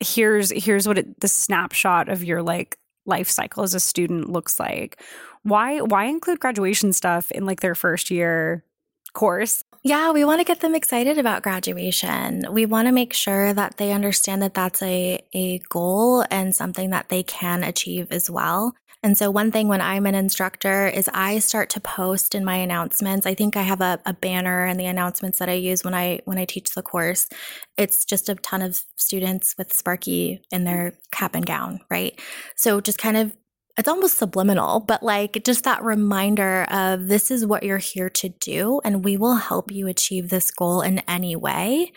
[0.00, 4.60] Here's here's what it, the snapshot of your like life cycle as a student looks
[4.60, 5.00] like
[5.42, 8.64] why why include graduation stuff in like their first year
[9.14, 12.46] course Yeah, we want to get them excited about graduation.
[12.50, 16.90] We want to make sure that they understand that that's a, a goal and something
[16.90, 18.74] that they can achieve as well.
[19.02, 22.56] And so, one thing when I'm an instructor is I start to post in my
[22.56, 23.26] announcements.
[23.26, 26.20] I think I have a, a banner and the announcements that I use when I
[26.24, 27.28] when I teach the course.
[27.76, 32.20] It's just a ton of students with Sparky in their cap and gown, right?
[32.56, 33.36] So just kind of
[33.78, 38.28] it's almost subliminal, but like just that reminder of this is what you're here to
[38.28, 41.92] do, and we will help you achieve this goal in any way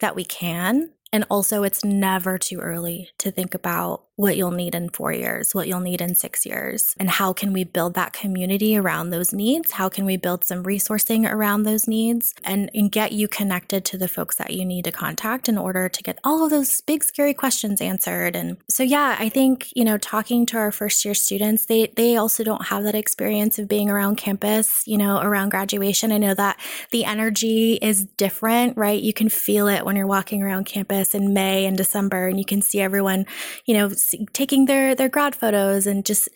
[0.00, 0.90] that we can.
[1.12, 5.54] And also, it's never too early to think about what you'll need in four years,
[5.54, 9.32] what you'll need in six years, and how can we build that community around those
[9.32, 9.72] needs?
[9.72, 13.98] How can we build some resourcing around those needs and, and get you connected to
[13.98, 17.02] the folks that you need to contact in order to get all of those big,
[17.02, 18.36] scary questions answered?
[18.36, 22.16] And so, yeah, I think, you know, talking to our first year students, they, they
[22.16, 26.12] also don't have that experience of being around campus, you know, around graduation.
[26.12, 29.00] I know that the energy is different, right?
[29.00, 32.44] You can feel it when you're walking around campus in May and December and you
[32.44, 33.26] can see everyone,
[33.64, 33.90] you know,
[34.32, 36.28] taking their their grad photos and just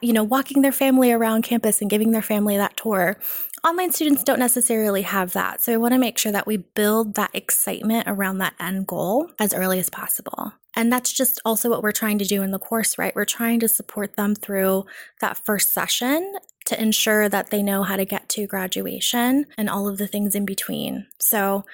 [0.00, 3.16] you know walking their family around campus and giving their family that tour.
[3.64, 7.14] Online students don't necessarily have that so i want to make sure that we build
[7.14, 10.52] that excitement around that end goal as early as possible.
[10.74, 13.14] And that's just also what we're trying to do in the course right?
[13.14, 14.84] We're trying to support them through
[15.20, 16.34] that first session
[16.66, 20.34] to ensure that they know how to get to graduation and all of the things
[20.34, 21.06] in between.
[21.20, 21.64] So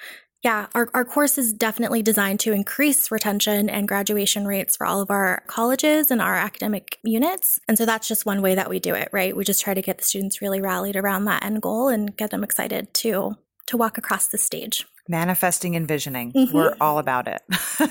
[0.43, 5.01] yeah, our, our course is definitely designed to increase retention and graduation rates for all
[5.01, 7.59] of our colleges and our academic units.
[7.67, 9.35] And so that's just one way that we do it, right?
[9.35, 12.31] We just try to get the students really rallied around that end goal and get
[12.31, 13.35] them excited to
[13.67, 14.87] to walk across the stage.
[15.07, 16.31] Manifesting and visioning.
[16.33, 16.55] Mm-hmm.
[16.55, 17.41] We're all about it.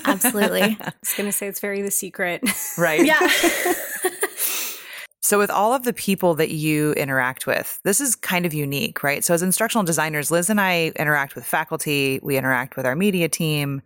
[0.05, 0.61] Absolutely.
[0.81, 2.43] I was going to say it's very the secret.
[2.77, 3.05] Right.
[3.05, 3.19] Yeah.
[5.21, 9.03] So, with all of the people that you interact with, this is kind of unique,
[9.03, 9.23] right?
[9.23, 13.27] So, as instructional designers, Liz and I interact with faculty, we interact with our media
[13.27, 13.81] team,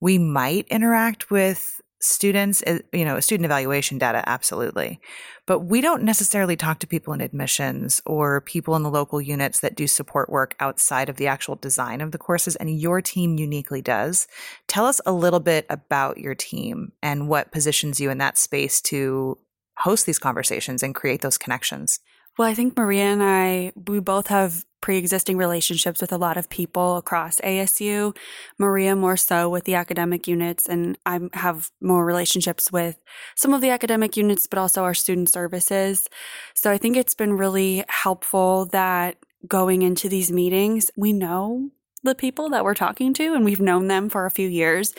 [0.00, 5.00] we might interact with students, eh, you know, student evaluation data, absolutely.
[5.46, 9.60] But we don't necessarily talk to people in admissions or people in the local units
[9.60, 12.56] that do support work outside of the actual design of the courses.
[12.56, 14.26] And your team uniquely does.
[14.68, 18.80] Tell us a little bit about your team and what positions you in that space
[18.82, 19.38] to
[19.78, 22.00] host these conversations and create those connections?
[22.38, 26.36] Well, I think Maria and I, we both have pre existing relationships with a lot
[26.36, 28.14] of people across ASU.
[28.58, 32.98] Maria more so with the academic units, and I have more relationships with
[33.36, 36.08] some of the academic units, but also our student services.
[36.54, 39.16] So I think it's been really helpful that
[39.48, 41.70] going into these meetings, we know
[42.06, 44.94] the people that we're talking to and we've known them for a few years.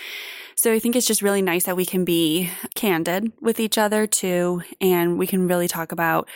[0.55, 4.05] So I think it's just really nice that we can be candid with each other
[4.05, 4.61] too.
[4.79, 6.27] And we can really talk about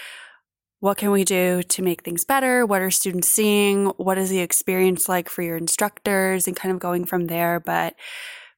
[0.80, 2.66] what can we do to make things better?
[2.66, 3.86] What are students seeing?
[3.98, 7.60] What is the experience like for your instructors and kind of going from there.
[7.60, 7.96] But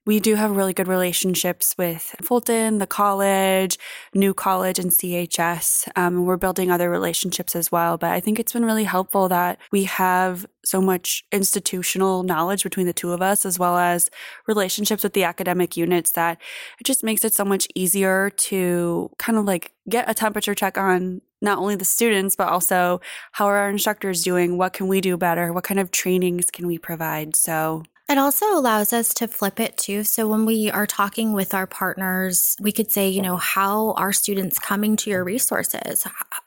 [0.06, 3.78] we do have really good relationships with Fulton, the college,
[4.14, 5.88] New College, and CHS.
[5.96, 7.98] Um, we're building other relationships as well.
[7.98, 12.86] But I think it's been really helpful that we have so much institutional knowledge between
[12.86, 14.10] the two of us, as well as
[14.46, 16.42] relationships with the academic units, that
[16.80, 20.78] it just makes it so much easier to kind of like get a temperature check
[20.78, 23.00] on not only the students, but also
[23.34, 24.58] how are our instructors doing?
[24.58, 25.54] What can we do better?
[25.54, 27.36] What kind of trainings can we provide?
[27.36, 30.04] So it also allows us to flip it too.
[30.04, 34.12] So when we are talking with our partners, we could say, you know, how are
[34.12, 36.06] students coming to your resources?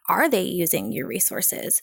[0.09, 1.81] Are they using your resources?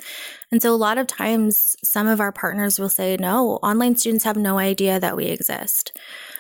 [0.52, 4.24] And so a lot of times, some of our partners will say, no, online students
[4.26, 5.98] have no idea that we exist.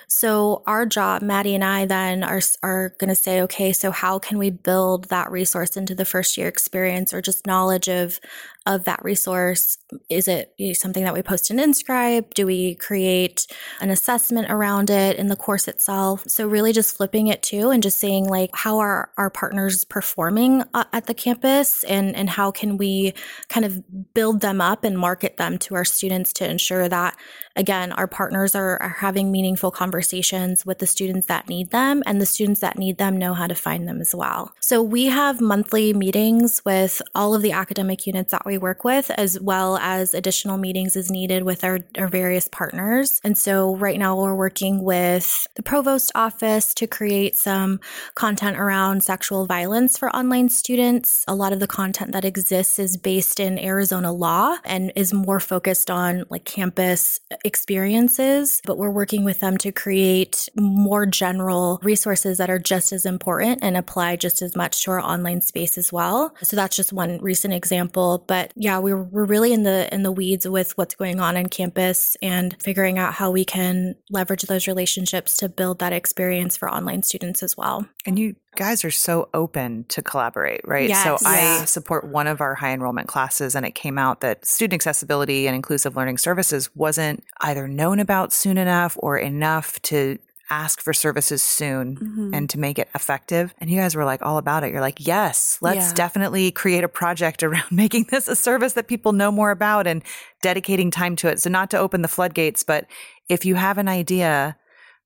[0.07, 4.19] So our job, Maddie and I then are, are going to say, okay, so how
[4.19, 8.19] can we build that resource into the first year experience or just knowledge of,
[8.66, 9.78] of that resource?
[10.09, 12.34] Is it something that we post in Inscribe?
[12.34, 13.47] Do we create
[13.82, 16.24] an assessment around it in the course itself?
[16.28, 20.64] So really just flipping it too and just saying like, how are our partners performing
[20.74, 23.14] at the campus and, and how can we
[23.49, 27.18] kind of build them up and market them to our students to ensure that
[27.55, 32.20] again, our partners are, are having meaningful conversations with the students that need them and
[32.20, 34.53] the students that need them know how to find them as well.
[34.59, 38.84] So we have monthly meetings with all of the academic units that we we work
[38.84, 43.20] with, as well as additional meetings as needed with our, our various partners.
[43.24, 47.80] And so right now we're working with the provost office to create some
[48.14, 51.26] content around sexual violence for online students.
[51.28, 55.39] A lot of the content that exists is based in Arizona law and is more
[55.39, 62.38] focused on like campus experiences, but we're working with them to create more general resources
[62.38, 65.91] that are just as important and apply just as much to our online space as
[65.91, 66.36] well.
[66.43, 70.04] So that's just one recent example, but but yeah, we're we're really in the in
[70.04, 74.41] the weeds with what's going on in campus and figuring out how we can leverage
[74.44, 77.88] those relationships to build that experience for online students as well.
[78.06, 80.89] And you guys are so open to collaborate, right?
[80.89, 81.60] Yes, so yeah.
[81.62, 85.48] I support one of our high enrollment classes and it came out that student accessibility
[85.48, 90.20] and inclusive learning services wasn't either known about soon enough or enough to
[90.50, 92.34] ask for services soon mm-hmm.
[92.34, 93.54] and to make it effective.
[93.60, 94.72] And you guys were like all about it.
[94.72, 95.94] You're like, yes, let's yeah.
[95.94, 100.04] definitely create a project around making this a service that people know more about and
[100.41, 101.39] dedicating time to it.
[101.39, 102.86] So, not to open the floodgates, but
[103.30, 104.58] if you have an idea,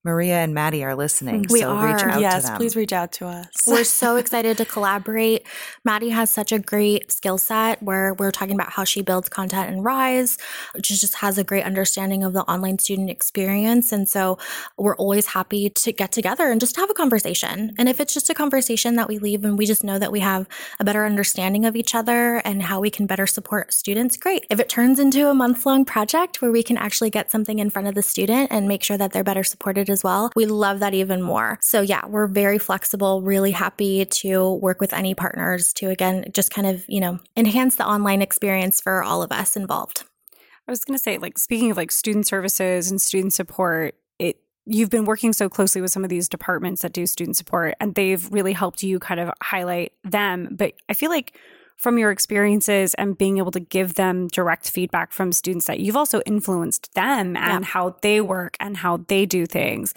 [0.08, 1.45] Maria and Maddie are listening.
[1.49, 1.86] We so are.
[1.86, 2.58] reach out yes, to them.
[2.58, 3.47] please reach out to us.
[3.68, 5.45] We're so excited to collaborate.
[5.84, 9.70] Maddie has such a great skill set where we're talking about how she builds content
[9.70, 10.38] in Rise.
[10.82, 13.91] She just has a great understanding of the online student experience.
[13.91, 14.38] And so
[14.78, 17.76] we're always happy to get together and just have a conversation.
[17.78, 20.22] And if it's just a conversation that we leave and we just know that we
[20.22, 20.47] have
[20.80, 24.45] a better understanding of each other and how we can better support students, great.
[24.49, 27.70] If it turns into a month long project where we can actually get something in
[27.70, 30.32] front of the student and make sure that they're better supported as well.
[30.36, 31.58] We love that even more.
[31.62, 36.52] So yeah, we're very flexible, really happy to work with any partners to again just
[36.52, 40.04] kind of, you know, enhance the online experience for all of us involved.
[40.68, 44.38] I was going to say like speaking of like student services and student support, it
[44.66, 47.95] you've been working so closely with some of these departments that do student support and
[47.95, 51.39] they've really helped you kind of highlight them, but I feel like
[51.78, 55.95] from your experiences and being able to give them direct feedback from students that you've
[55.95, 57.67] also influenced them and yeah.
[57.69, 59.93] how they work and how they do things.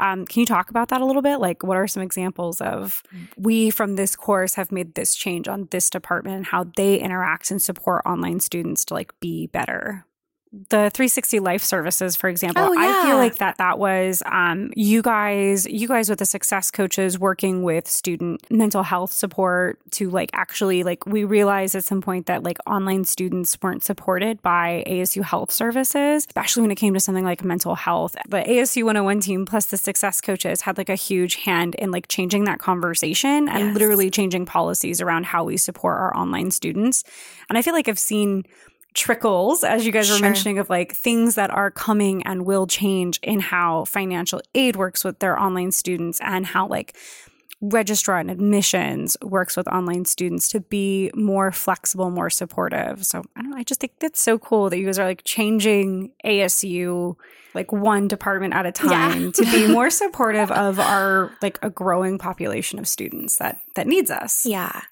[0.00, 1.38] Um, can you talk about that a little bit?
[1.38, 3.02] Like, what are some examples of
[3.36, 7.50] we from this course have made this change on this department and how they interact
[7.50, 10.06] and support online students to like be better?
[10.52, 12.80] The 360 life services for example oh, yeah.
[12.80, 17.20] i feel like that that was um, you guys you guys with the success coaches
[17.20, 22.26] working with student mental health support to like actually like we realized at some point
[22.26, 27.00] that like online students weren't supported by asu health services especially when it came to
[27.00, 30.96] something like mental health the asu 101 team plus the success coaches had like a
[30.96, 33.74] huge hand in like changing that conversation and yes.
[33.74, 37.04] literally changing policies around how we support our online students
[37.48, 38.44] and i feel like i've seen
[38.94, 40.16] trickles, as you guys sure.
[40.16, 44.76] were mentioning, of like things that are coming and will change in how financial aid
[44.76, 46.96] works with their online students and how like
[47.60, 53.04] registrar and admissions works with online students to be more flexible, more supportive.
[53.04, 53.56] So I don't know.
[53.56, 57.16] I just think that's so cool that you guys are like changing ASU
[57.54, 59.30] like one department at a time yeah.
[59.32, 64.10] to be more supportive of our like a growing population of students that that needs
[64.10, 64.46] us.
[64.46, 64.82] Yeah.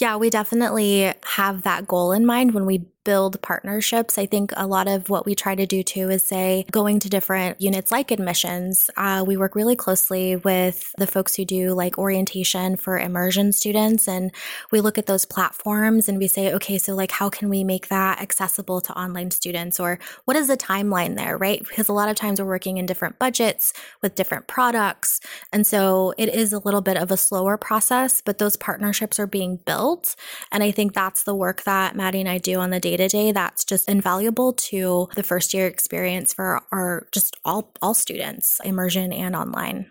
[0.00, 4.18] Yeah, we definitely have that goal in mind when we build partnerships.
[4.18, 7.08] I think a lot of what we try to do too is say going to
[7.08, 8.90] different units like admissions.
[8.98, 14.08] Uh, we work really closely with the folks who do like orientation for immersion students.
[14.08, 14.30] And
[14.70, 17.88] we look at those platforms and we say, okay, so like how can we make
[17.88, 19.80] that accessible to online students?
[19.80, 21.66] Or what is the timeline there, right?
[21.66, 25.18] Because a lot of times we're working in different budgets with different products.
[25.50, 29.26] And so it is a little bit of a slower process, but those partnerships are
[29.26, 30.14] being built.
[30.52, 33.08] And I think that's the work that Maddie and I do on the day to
[33.08, 38.60] day that's just invaluable to the first year experience for our just all all students,
[38.64, 39.90] immersion and online.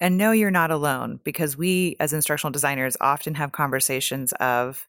[0.00, 4.86] And no, you're not alone because we as instructional designers often have conversations of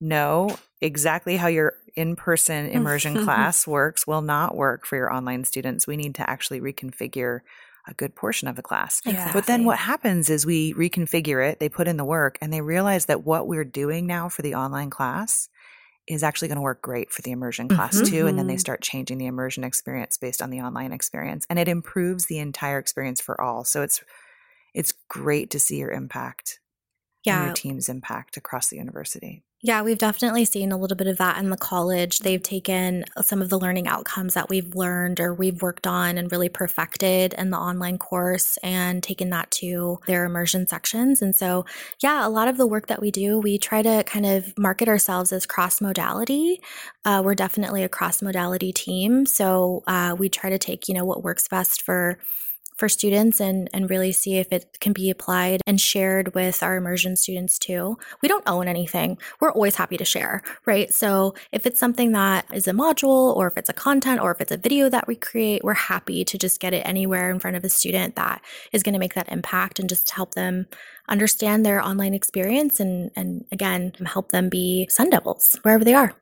[0.00, 5.44] no, exactly how your in person immersion class works will not work for your online
[5.44, 5.86] students.
[5.86, 7.40] We need to actually reconfigure
[7.88, 9.00] a good portion of the class.
[9.06, 9.32] Exactly.
[9.32, 12.60] But then what happens is we reconfigure it, they put in the work, and they
[12.60, 15.48] realize that what we're doing now for the online class
[16.10, 18.10] is actually going to work great for the immersion class mm-hmm.
[18.10, 18.26] too.
[18.26, 18.60] And then they mm-hmm.
[18.60, 21.46] start changing the immersion experience based on the online experience.
[21.48, 23.64] And it improves the entire experience for all.
[23.64, 24.02] So it's
[24.74, 26.59] it's great to see your impact
[27.24, 27.46] yeah.
[27.46, 29.42] your team's impact across the university.
[29.62, 32.20] Yeah, we've definitely seen a little bit of that in the college.
[32.20, 36.32] They've taken some of the learning outcomes that we've learned or we've worked on and
[36.32, 41.20] really perfected in the online course and taken that to their immersion sections.
[41.20, 41.66] And so,
[42.02, 44.88] yeah, a lot of the work that we do, we try to kind of market
[44.88, 46.62] ourselves as cross modality.
[47.04, 49.26] Uh, we're definitely a cross modality team.
[49.26, 52.18] So uh, we try to take, you know, what works best for
[52.80, 56.76] for students and, and really see if it can be applied and shared with our
[56.76, 57.98] immersion students too.
[58.22, 59.18] We don't own anything.
[59.38, 60.92] We're always happy to share, right?
[60.92, 64.40] So if it's something that is a module or if it's a content or if
[64.40, 67.58] it's a video that we create, we're happy to just get it anywhere in front
[67.58, 68.40] of a student that
[68.72, 70.66] is going to make that impact and just help them
[71.06, 76.14] understand their online experience and, and again, help them be Sun Devils wherever they are.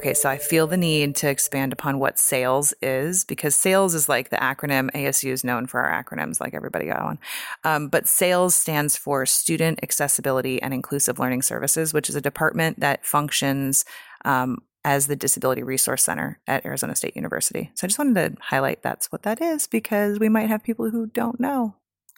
[0.00, 4.08] Okay, so I feel the need to expand upon what SAILS is because SAILS is
[4.08, 4.90] like the acronym.
[4.92, 7.18] ASU is known for our acronyms, like everybody got one.
[7.64, 12.80] Um, but SAILS stands for Student Accessibility and Inclusive Learning Services, which is a department
[12.80, 13.84] that functions
[14.24, 17.70] um, as the Disability Resource Center at Arizona State University.
[17.74, 20.88] So I just wanted to highlight that's what that is because we might have people
[20.88, 21.74] who don't know.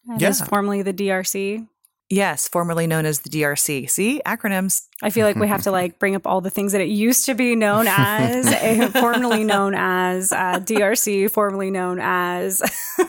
[0.09, 0.29] It yeah.
[0.29, 1.67] is formerly the DRC.
[2.13, 3.89] Yes, formerly known as the DRC.
[3.89, 4.87] See, acronyms.
[5.03, 7.25] I feel like we have to like bring up all the things that it used
[7.25, 12.61] to be known as, eh, formerly known as uh, DRC, formerly known as.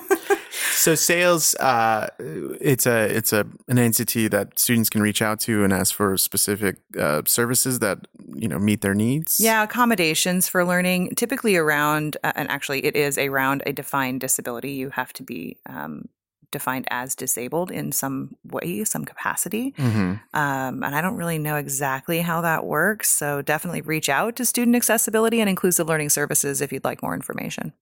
[0.76, 5.64] So SAILS, uh, it's a it's a an entity that students can reach out to
[5.64, 8.00] and ask for specific uh, services that
[8.36, 9.40] you know meet their needs.
[9.40, 14.72] Yeah, accommodations for learning, typically around, uh, and actually it is around a defined disability.
[14.72, 16.10] You have to be um,
[16.54, 19.74] defined as disabled in some way, some capacity.
[19.76, 23.10] hmm Um, and I don't really know exactly how that works.
[23.10, 27.14] So definitely reach out to Student Accessibility and Inclusive Learning Services if you'd like more
[27.14, 27.74] information.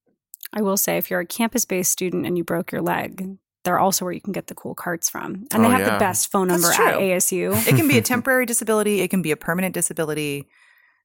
[0.54, 3.78] I will say, if you're a campus based student and you broke your leg, they're
[3.80, 5.46] also where you can get the cool carts from.
[5.54, 5.94] And they Oh, have yeah.
[5.94, 7.54] the best phone number at ASU.
[7.68, 10.48] It can be a temporary disability, it can be a permanent disability.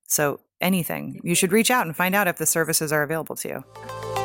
[0.09, 1.21] So anything.
[1.23, 4.16] You should reach out and find out if the services are available to you.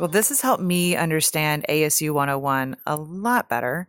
[0.00, 3.88] Well, this has helped me understand ASU 101 a lot better.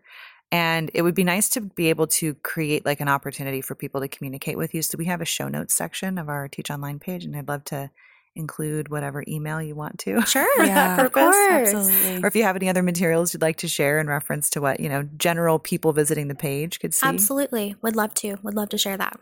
[0.51, 4.01] And it would be nice to be able to create like an opportunity for people
[4.01, 4.81] to communicate with you.
[4.81, 7.63] So we have a show notes section of our Teach Online page, and I'd love
[7.65, 7.89] to
[8.35, 10.21] include whatever email you want to.
[10.25, 11.35] Sure, for Yeah, that of purpose.
[11.35, 11.73] course.
[11.73, 12.23] Absolutely.
[12.23, 14.81] Or if you have any other materials you'd like to share in reference to what,
[14.81, 17.07] you know, general people visiting the page could see.
[17.07, 17.75] Absolutely.
[17.81, 18.35] Would love to.
[18.43, 19.17] Would love to share that.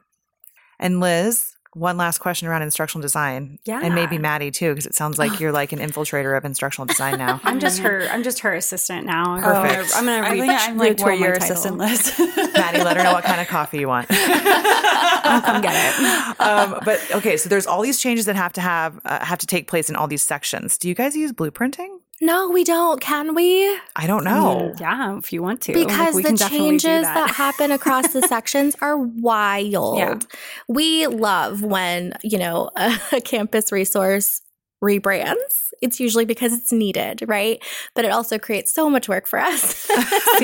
[0.79, 3.59] And Liz, one last question around instructional design.
[3.63, 3.79] Yeah.
[3.83, 7.17] And maybe Maddie too, because it sounds like you're like an infiltrator of instructional design
[7.17, 7.39] now.
[7.45, 8.07] I'm just her.
[8.09, 9.35] I'm just her assistant now.
[9.35, 9.91] I'm Perfect.
[9.91, 10.27] gonna- I'm gonna.
[10.27, 12.13] I re- think I'm like retool more your assistant Liz.
[12.19, 14.07] Maddie, let her know what kind of coffee you want.
[14.09, 16.39] I'll come get it.
[16.39, 19.47] um, but okay, so there's all these changes that have to have uh, have to
[19.47, 20.77] take place in all these sections.
[20.77, 21.98] Do you guys use blueprinting?
[22.21, 22.99] No, we don't.
[22.99, 23.67] Can we?
[23.95, 24.73] I don't know.
[24.79, 27.13] Yeah, if you want to, Because we the can definitely do changes that.
[27.27, 27.35] that.
[27.35, 29.97] happen across the sections are wild.
[29.97, 30.19] Yeah.
[30.67, 34.41] We love when, you know, a, a campus resource
[34.81, 35.73] rebrands.
[35.81, 37.61] It's usually because it's needed, right?
[37.95, 39.61] But it also creates so much work for us.
[39.75, 39.95] See,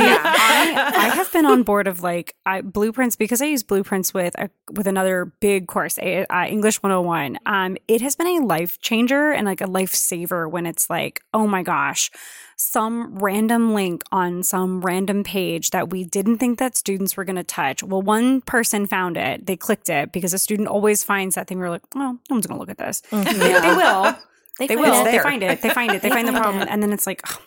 [0.01, 4.35] I, I have been on board of like I, blueprints because I use blueprints with
[4.37, 7.39] a, with another big course, a, uh, English 101.
[7.45, 11.47] Um, it has been a life changer and like a lifesaver when it's like, oh
[11.47, 12.11] my gosh,
[12.57, 17.35] some random link on some random page that we didn't think that students were going
[17.35, 17.83] to touch.
[17.83, 21.59] Well, one person found it, they clicked it because a student always finds that thing.
[21.59, 23.01] We're like, oh, no one's going to look at this.
[23.11, 24.15] Mm-hmm.
[24.57, 24.77] They, they will.
[24.77, 25.03] They find will.
[25.03, 25.61] They find it.
[25.61, 26.01] They find it.
[26.01, 26.61] They, They find the problem.
[26.61, 26.69] it.
[26.71, 27.41] And then it's like, oh,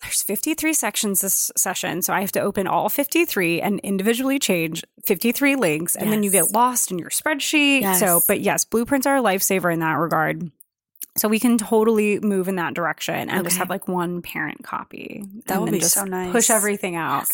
[0.00, 2.00] there's 53 sections this session.
[2.00, 5.94] So I have to open all 53 and individually change 53 links.
[5.94, 7.82] And then you get lost in your spreadsheet.
[7.82, 8.00] Yes.
[8.00, 10.50] So, but yes, blueprints are a lifesaver in that regard.
[11.16, 15.22] So we can totally move in that direction and just have like one parent copy.
[15.46, 16.32] That would be so nice.
[16.32, 17.26] Push everything out.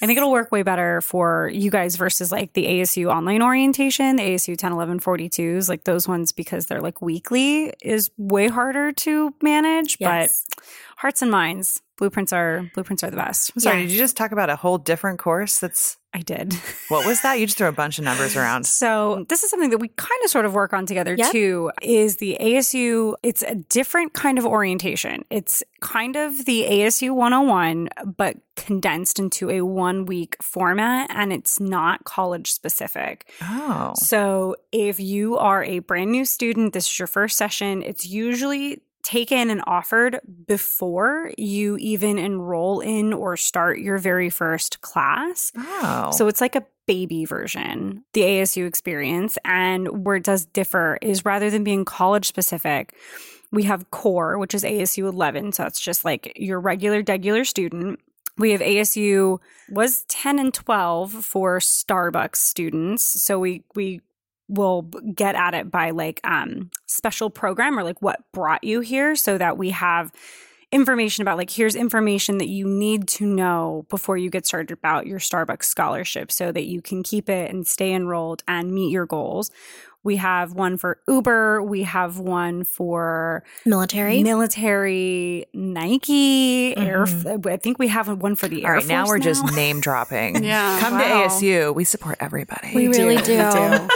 [0.00, 4.16] I think it'll work way better for you guys versus like the ASU online orientation,
[4.16, 8.92] the ASU 10, 11, 42s, like those ones because they're like weekly is way harder
[8.92, 9.96] to manage.
[9.98, 10.44] Yes.
[10.56, 10.64] But
[10.98, 13.52] hearts and minds, blueprints are blueprints are the best.
[13.56, 13.82] I'm sorry, Yeah.
[13.86, 15.58] did you just talk about a whole different course?
[15.58, 16.54] That's I did.
[16.88, 17.38] what was that?
[17.38, 18.64] You just threw a bunch of numbers around.
[18.66, 21.32] So this is something that we kind of sort of work on together Yep.
[21.32, 21.70] too.
[21.82, 23.14] Is the ASU?
[23.22, 25.24] It's a different kind of orientation.
[25.28, 31.60] It's kind of the ASU 101, but condensed into a one week format, and it's
[31.60, 33.30] not college specific.
[33.42, 33.92] Oh.
[33.96, 37.82] So if you are a brand new student, this is your first session.
[37.82, 44.82] It's usually taken and offered before you even enroll in or start your very first
[44.82, 45.50] class.
[45.56, 46.10] Oh.
[46.10, 49.38] So it's like a baby version, the ASU experience.
[49.44, 52.94] And where it does differ is rather than being college specific,
[53.50, 55.52] we have core, which is ASU 11.
[55.52, 58.00] So that's just like your regular, regular student.
[58.38, 63.04] We have ASU was 10 and 12 for Starbucks students.
[63.04, 64.00] So we, we,
[64.48, 64.82] will
[65.14, 69.36] get at it by like um special program or like what brought you here so
[69.36, 70.10] that we have
[70.70, 75.06] information about like here's information that you need to know before you get started about
[75.06, 79.06] your Starbucks scholarship so that you can keep it and stay enrolled and meet your
[79.06, 79.50] goals.
[80.04, 84.22] We have one for Uber, we have one for Military.
[84.22, 87.48] military, Nike, Air mm-hmm.
[87.48, 90.42] I think we have one for the All Air right, now we're just name dropping.
[90.44, 90.98] Yeah, Come wow.
[91.28, 91.74] to ASU.
[91.74, 92.72] We support everybody.
[92.74, 93.24] We really do.
[93.36, 93.38] do.
[93.38, 93.88] I,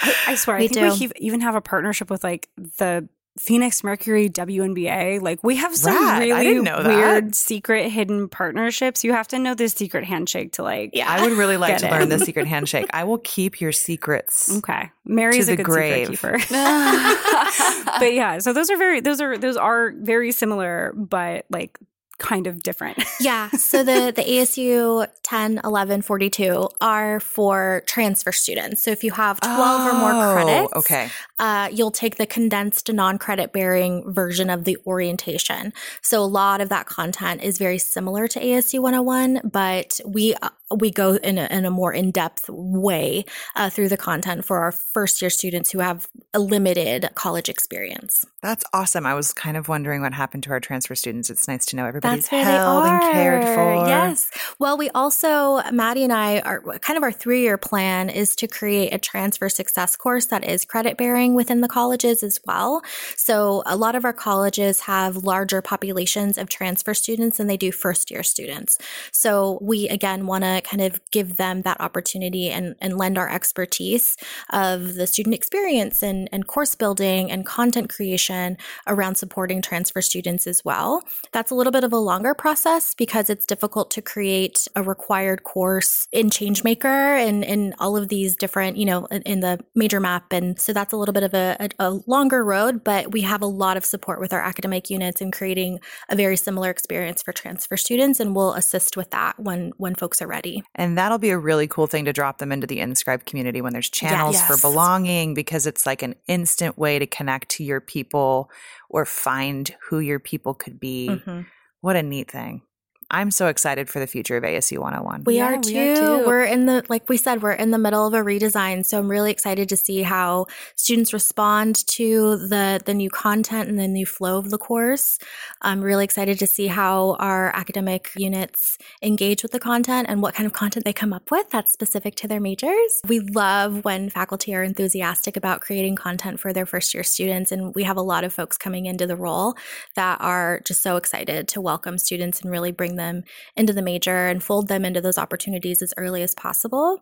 [0.26, 1.00] I swear, We I think do.
[1.04, 3.08] hev- even have a partnership with like the
[3.38, 5.20] Phoenix Mercury WNBA.
[5.20, 6.22] Like we have some Rad.
[6.22, 6.86] Really didn't that.
[6.86, 9.02] weird, secret, hidden partnerships.
[9.02, 10.90] You have to know the secret handshake to like.
[10.92, 11.10] Yeah.
[11.10, 11.90] I would really like to it.
[11.90, 12.86] learn the secret handshake.
[12.92, 14.56] I will keep your secrets.
[14.58, 16.06] Okay, Mary's To a the good grave.
[16.08, 16.54] secret keeper.
[17.98, 21.78] but yeah, so those are very those are those are very similar, but like
[22.18, 23.02] kind of different.
[23.20, 23.50] Yeah.
[23.50, 28.84] So the, the ASU 10, 11, 42 are for transfer students.
[28.84, 29.58] So if you have 12
[29.92, 31.10] or more Oh, credits, Okay.
[31.38, 35.72] Uh, you'll take the condensed non credit bearing version of the orientation.
[36.02, 40.50] So a lot of that content is very similar to ASU 101, but we uh,
[40.74, 43.24] we go in a, in a more in depth way
[43.54, 48.24] uh, through the content for our first year students who have a limited college experience.
[48.42, 49.06] That's awesome.
[49.06, 51.30] I was kind of wondering what happened to our transfer students.
[51.30, 53.86] It's nice to know everybody's held and cared for.
[53.86, 54.30] Yes.
[54.58, 58.46] Well, we also, Maddie and I, are kind of our three year plan is to
[58.46, 62.82] create a transfer success course that is credit bearing within the colleges as well.
[63.16, 67.72] So a lot of our colleges have larger populations of transfer students than they do
[67.72, 68.76] first year students.
[69.12, 73.30] So we again want to kind of give them that opportunity and, and lend our
[73.30, 74.16] expertise
[74.50, 80.46] of the student experience and, and course building and content creation around supporting transfer students
[80.46, 81.02] as well.
[81.32, 85.44] That's a little bit of a longer process because it's difficult to create a required
[85.44, 90.32] course in Changemaker and in all of these different, you know, in the major map.
[90.32, 93.40] And so that's a little bit of a, a, a longer road, but we have
[93.40, 97.32] a lot of support with our academic units in creating a very similar experience for
[97.32, 100.62] transfer students and we'll assist with that when when folks are ready.
[100.74, 103.72] And that'll be a really cool thing to drop them into the Inscribe community when
[103.72, 104.46] there's channels Yes.
[104.46, 108.50] for belonging because it's like an instant way to connect to your people
[108.90, 111.08] or find who your people could be.
[111.08, 111.46] Mhm.
[111.80, 112.62] What a neat thing.
[113.10, 115.24] I'm so excited for the future of ASU 101.
[115.24, 116.26] We, Yeah, are, we are too.
[116.26, 118.84] We're in the, like we said, we're in the middle of a redesign.
[118.84, 120.46] So I'm really excited to see how
[120.76, 125.18] students respond to the, the new content and the new flow of the course.
[125.62, 130.34] I'm really excited to see how our academic units engage with the content and what
[130.34, 133.00] kind of content they come up with that's specific to their majors.
[133.06, 137.52] We love when faculty are enthusiastic about creating content for their first year students.
[137.52, 139.56] And we have a lot of folks coming into the role
[139.94, 143.24] that are just so excited to welcome students and really bring them
[143.56, 147.00] into the major and fold them into those opportunities as early as possible.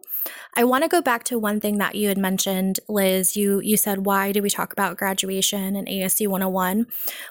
[0.54, 3.36] I want to go back to one thing that you had mentioned, Liz.
[3.36, 6.86] You you said why do we talk about graduation and ASU 101?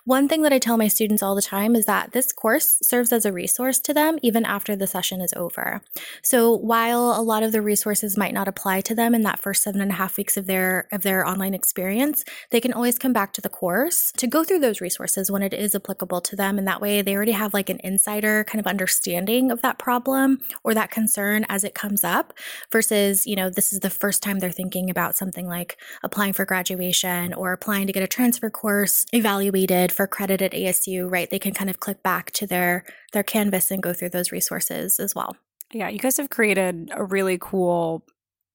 [0.05, 3.12] One thing that I tell my students all the time is that this course serves
[3.12, 5.82] as a resource to them even after the session is over.
[6.22, 9.64] So while a lot of the resources might not apply to them in that first
[9.64, 13.14] seven and a half weeks of their of their online experience, they can always come
[13.14, 16.57] back to the course to go through those resources when it is applicable to them.
[16.57, 20.39] And that way they already have like an insider kind of understanding of that problem
[20.66, 22.34] or that concern as it comes up
[22.70, 26.43] versus, you know, this is the first time they're thinking about something like applying for
[26.43, 31.30] graduation or applying to get a transfer course evaluated for credit at ASU, right?
[31.30, 32.84] They can kind of click back to their
[33.14, 35.38] their canvas and go through those resources as well.
[35.74, 38.04] Yeah, you guys have created a really cool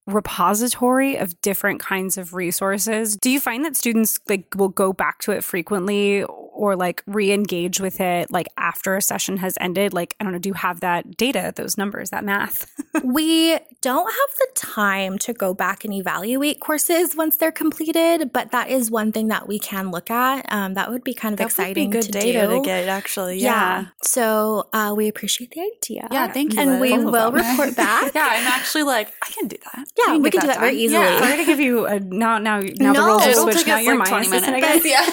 [0.06, 3.16] repository of different kinds of resources.
[3.16, 6.24] Do you find that students like will go back to it frequently
[6.56, 9.92] or like re-engage with it like after a session has ended?
[9.94, 12.70] Like I don't know, do you have that data, those numbers, that math?
[13.04, 18.50] we don't have the time to go back and evaluate courses once they're completed, but
[18.52, 20.44] that is one thing that we can look at.
[20.52, 22.58] Um, that would be kind of That would exciting be good to data do.
[22.58, 23.38] to get, actually.
[23.38, 23.86] Yeah.
[24.02, 26.08] So uh, we appreciate the idea.
[26.10, 26.60] Yeah, thank you.
[26.60, 26.80] And Liz.
[26.80, 28.14] we Both will report back.
[28.14, 29.86] yeah, I'm actually like, I can do that.
[29.96, 31.02] Yeah, I we get can do that very easily.
[31.04, 31.18] Yeah.
[31.18, 33.58] So we're gonna give you a now now now the No, roles are it'll switched.
[33.58, 34.84] take Now us like my 20 assistant minutes.
[34.84, 35.06] again.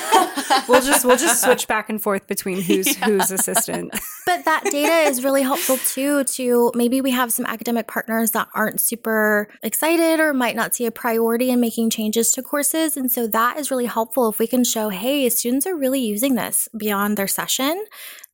[0.49, 0.63] Yeah.
[0.67, 3.93] we'll just we'll just switch back and forth between who's who's assistant.
[4.25, 6.23] But that data is really helpful too.
[6.23, 10.85] To maybe we have some academic partners that aren't super excited or might not see
[10.85, 12.95] a priority in making changes to courses.
[12.95, 16.35] And so that is really helpful if we can show, hey, students are really using
[16.35, 17.83] this beyond their session.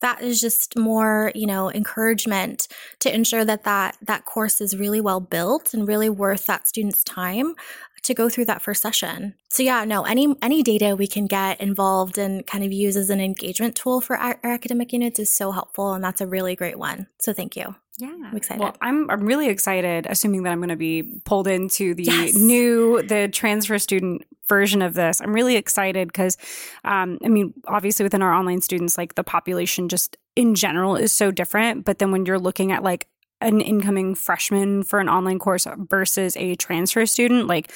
[0.01, 2.67] That is just more, you know, encouragement
[2.99, 7.03] to ensure that that, that course is really well built and really worth that student's
[7.03, 7.55] time
[8.03, 9.35] to go through that first session.
[9.49, 13.09] So yeah, no, any any data we can get involved and kind of use as
[13.09, 16.55] an engagement tool for our, our academic units is so helpful, and that's a really
[16.55, 17.07] great one.
[17.19, 17.75] So thank you.
[17.97, 18.61] Yeah, I'm excited.
[18.61, 22.35] Well, I'm I'm really excited, assuming that I'm going to be pulled into the Yes.
[22.35, 25.21] new the transfer student version of this.
[25.21, 26.37] I'm really excited because,
[26.83, 31.11] um, I mean, obviously within our online students, like the population just in general is
[31.11, 31.85] so different.
[31.85, 33.07] But then when you're looking at like
[33.41, 37.71] an incoming freshman for an online course versus a transfer student, like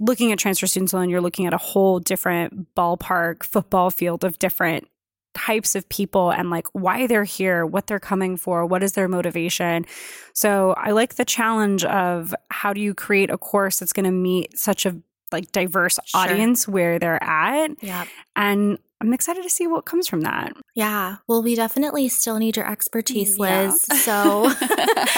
[0.00, 4.38] looking at transfer students alone, you're looking at a whole different ballpark football field of
[4.38, 4.88] different
[5.34, 9.08] types of people and like why they're here, what they're coming for, what is their
[9.08, 9.84] motivation.
[10.32, 14.12] So I like the challenge of how do you create a course that's going to
[14.12, 14.96] meet such a
[15.32, 16.20] like diverse Sure.
[16.20, 18.04] audience where they're at Yeah.
[18.36, 20.54] and I'm excited to see what comes from that.
[20.74, 21.16] Yeah.
[21.26, 23.84] Well, we definitely still need your expertise, Liz.
[23.90, 23.96] Yeah.
[23.98, 24.48] So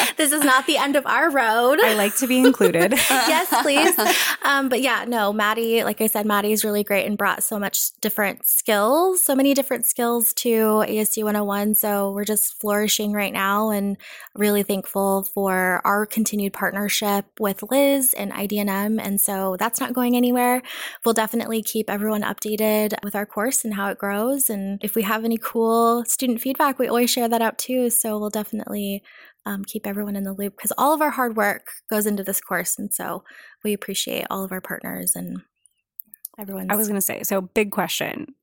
[0.17, 1.79] this is not the end of our road.
[1.81, 2.93] I like to be included.
[3.11, 3.97] yes, please.
[4.43, 7.61] Um, but yeah, no, Maddie, like I said, Maddie is really great and brought so
[7.61, 11.77] much different skills, so many different skills to ASU 101.
[11.77, 13.97] So we're just flourishing right now and
[14.35, 19.01] really thankful for our continued partnership with Liz and IDNM.
[19.01, 20.61] And so that's not going anywhere.
[21.05, 24.51] We'll definitely keep everyone updated with our course and how it grows.
[24.51, 27.91] And if we have any cool student feedback, we always share that out too.
[27.91, 29.03] So we'll definitely
[29.45, 32.41] um, keep everyone in the loop because all of our hard work goes into this
[32.41, 32.79] course.
[32.79, 33.23] And so
[33.63, 35.43] we appreciate all of our partners and
[36.39, 36.71] everyone.
[36.71, 38.35] I was going to say, so big question.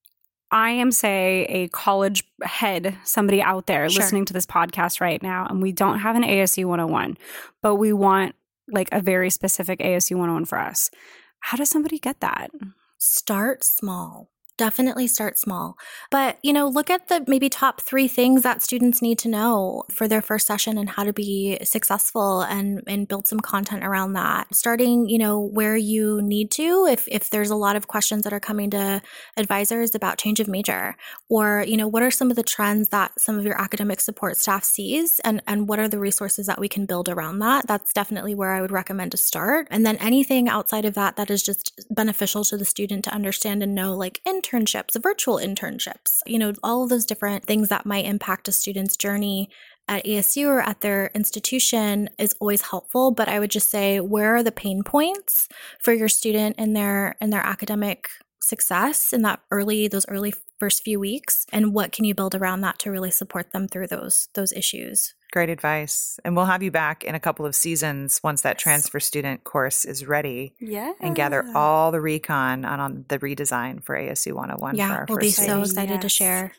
[0.52, 4.04] I am, say, a college head, somebody out there sure.
[4.04, 7.18] listening to this podcast right now, and we don't have an ASU 101,
[7.64, 8.36] but we want
[8.72, 10.92] like a very specific ASU 101 for us.
[11.40, 12.52] How does somebody get that?
[13.00, 15.76] Start small definitely start small.
[16.12, 19.84] But, you know, look at the maybe top three things that students need to know
[19.90, 24.14] for their first session and how to be successful and, and build some content around
[24.14, 24.54] that.
[24.54, 28.34] Starting, you know, where you need to, if, if there's a lot of questions that
[28.34, 29.02] are coming to
[29.38, 30.96] advisors about change of major,
[31.30, 34.38] or, you know, what are some of the trends that some of your academic support
[34.38, 37.66] staff sees and, and what are the resources that we can build around that?
[37.68, 39.68] That's definitely where I would recommend to start.
[39.72, 43.64] And then anything outside of that that is just beneficial to the student to understand
[43.64, 47.86] and know, like in internships, virtual internships, you know, all of those different things that
[47.86, 49.50] might impact a student's journey
[49.88, 54.36] at ASU or at their institution is always helpful but i would just say where
[54.36, 55.50] are the pain points
[55.82, 58.10] for your student in their in their academic
[58.42, 60.34] success in that early those early
[60.64, 63.86] first few weeks and what can you build around that to really support them through
[63.86, 66.20] those those issues Great advice.
[66.24, 69.84] And we'll have you back in a couple of seasons once that transfer student course
[69.84, 70.54] is ready.
[70.60, 70.94] Yeah.
[71.00, 75.06] And gather all the recon on, on the redesign for ASU 101 yeah, for our
[75.10, 76.02] we'll first be so excited yes.
[76.04, 76.52] to share.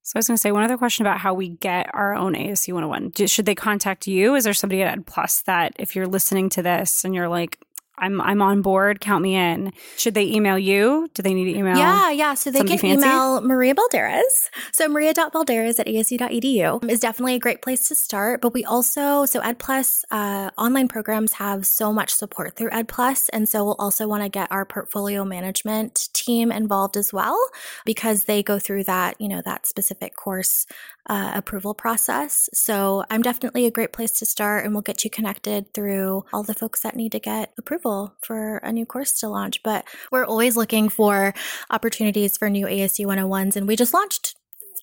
[0.00, 2.32] So I was going to say one other question about how we get our own
[2.32, 3.26] ASU 101.
[3.26, 4.34] Should they contact you?
[4.36, 7.58] Is there somebody at Ed Plus that if you're listening to this and you're like,
[7.98, 9.00] I'm I'm on board.
[9.00, 9.72] Count me in.
[9.96, 11.08] Should they email you?
[11.14, 11.76] Do they need to email?
[11.76, 12.34] Yeah, yeah.
[12.34, 13.06] So they can fancy?
[13.06, 14.48] email Maria Balderas.
[14.72, 18.40] So maria.balderas at asu.edu is definitely a great place to start.
[18.40, 22.88] But we also so Ed Plus uh, online programs have so much support through Ed
[22.88, 27.38] Plus, and so we'll also want to get our portfolio management team involved as well
[27.84, 30.66] because they go through that you know that specific course
[31.06, 32.48] uh, approval process.
[32.54, 36.42] So I'm definitely a great place to start, and we'll get you connected through all
[36.42, 37.52] the folks that need to get
[37.84, 39.62] approval for a new course to launch.
[39.62, 41.34] But we're always looking for
[41.70, 44.34] opportunities for new ASU 101s, and we just launched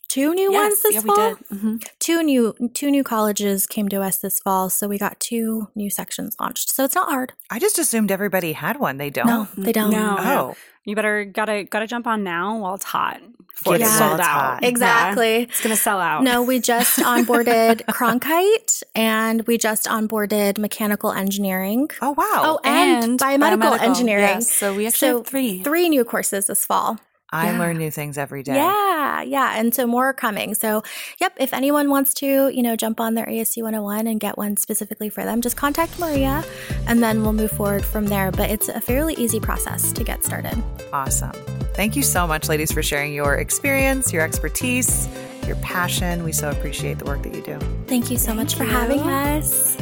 [0.07, 1.35] two new yes, ones this yeah, fall.
[1.51, 1.75] Mm-hmm.
[1.99, 5.89] Two new two new colleges came to us this fall, so we got two new
[5.89, 6.71] sections launched.
[6.71, 7.33] So it's not hard.
[7.49, 8.97] I just assumed everybody had one.
[8.97, 9.27] They don't.
[9.27, 9.91] No, they don't.
[9.91, 10.15] No.
[10.19, 10.55] Oh.
[10.85, 13.21] You better gotta gotta jump on now while it's hot.
[13.49, 14.25] Before it's sold out.
[14.25, 14.63] Hot.
[14.63, 15.37] Exactly.
[15.37, 16.23] Yeah, it's gonna sell out.
[16.23, 21.89] No, we just onboarded Cronkite and we just onboarded mechanical engineering.
[22.01, 22.25] Oh wow.
[22.43, 24.23] Oh, and, and biomedical, biomedical, engineering.
[24.23, 25.61] Yes, so we actually so have three.
[25.61, 26.97] Three new courses this fall.
[27.33, 27.59] I yeah.
[27.59, 28.55] learn new things every day.
[28.55, 29.57] Yeah, yeah.
[29.57, 30.53] And so more are coming.
[30.53, 30.83] So,
[31.17, 34.57] yep, if anyone wants to, you know, jump on their ASU 101 and get one
[34.57, 36.43] specifically for them, just contact Maria
[36.87, 38.31] and then we'll move forward from there.
[38.31, 40.61] But it's a fairly easy process to get started.
[40.91, 41.31] Awesome.
[41.73, 45.07] Thank you so much, ladies, for sharing your experience, your expertise,
[45.47, 46.25] your passion.
[46.25, 47.57] We so appreciate the work that you do.
[47.87, 48.57] Thank you so Thank much you.
[48.57, 49.77] for having us.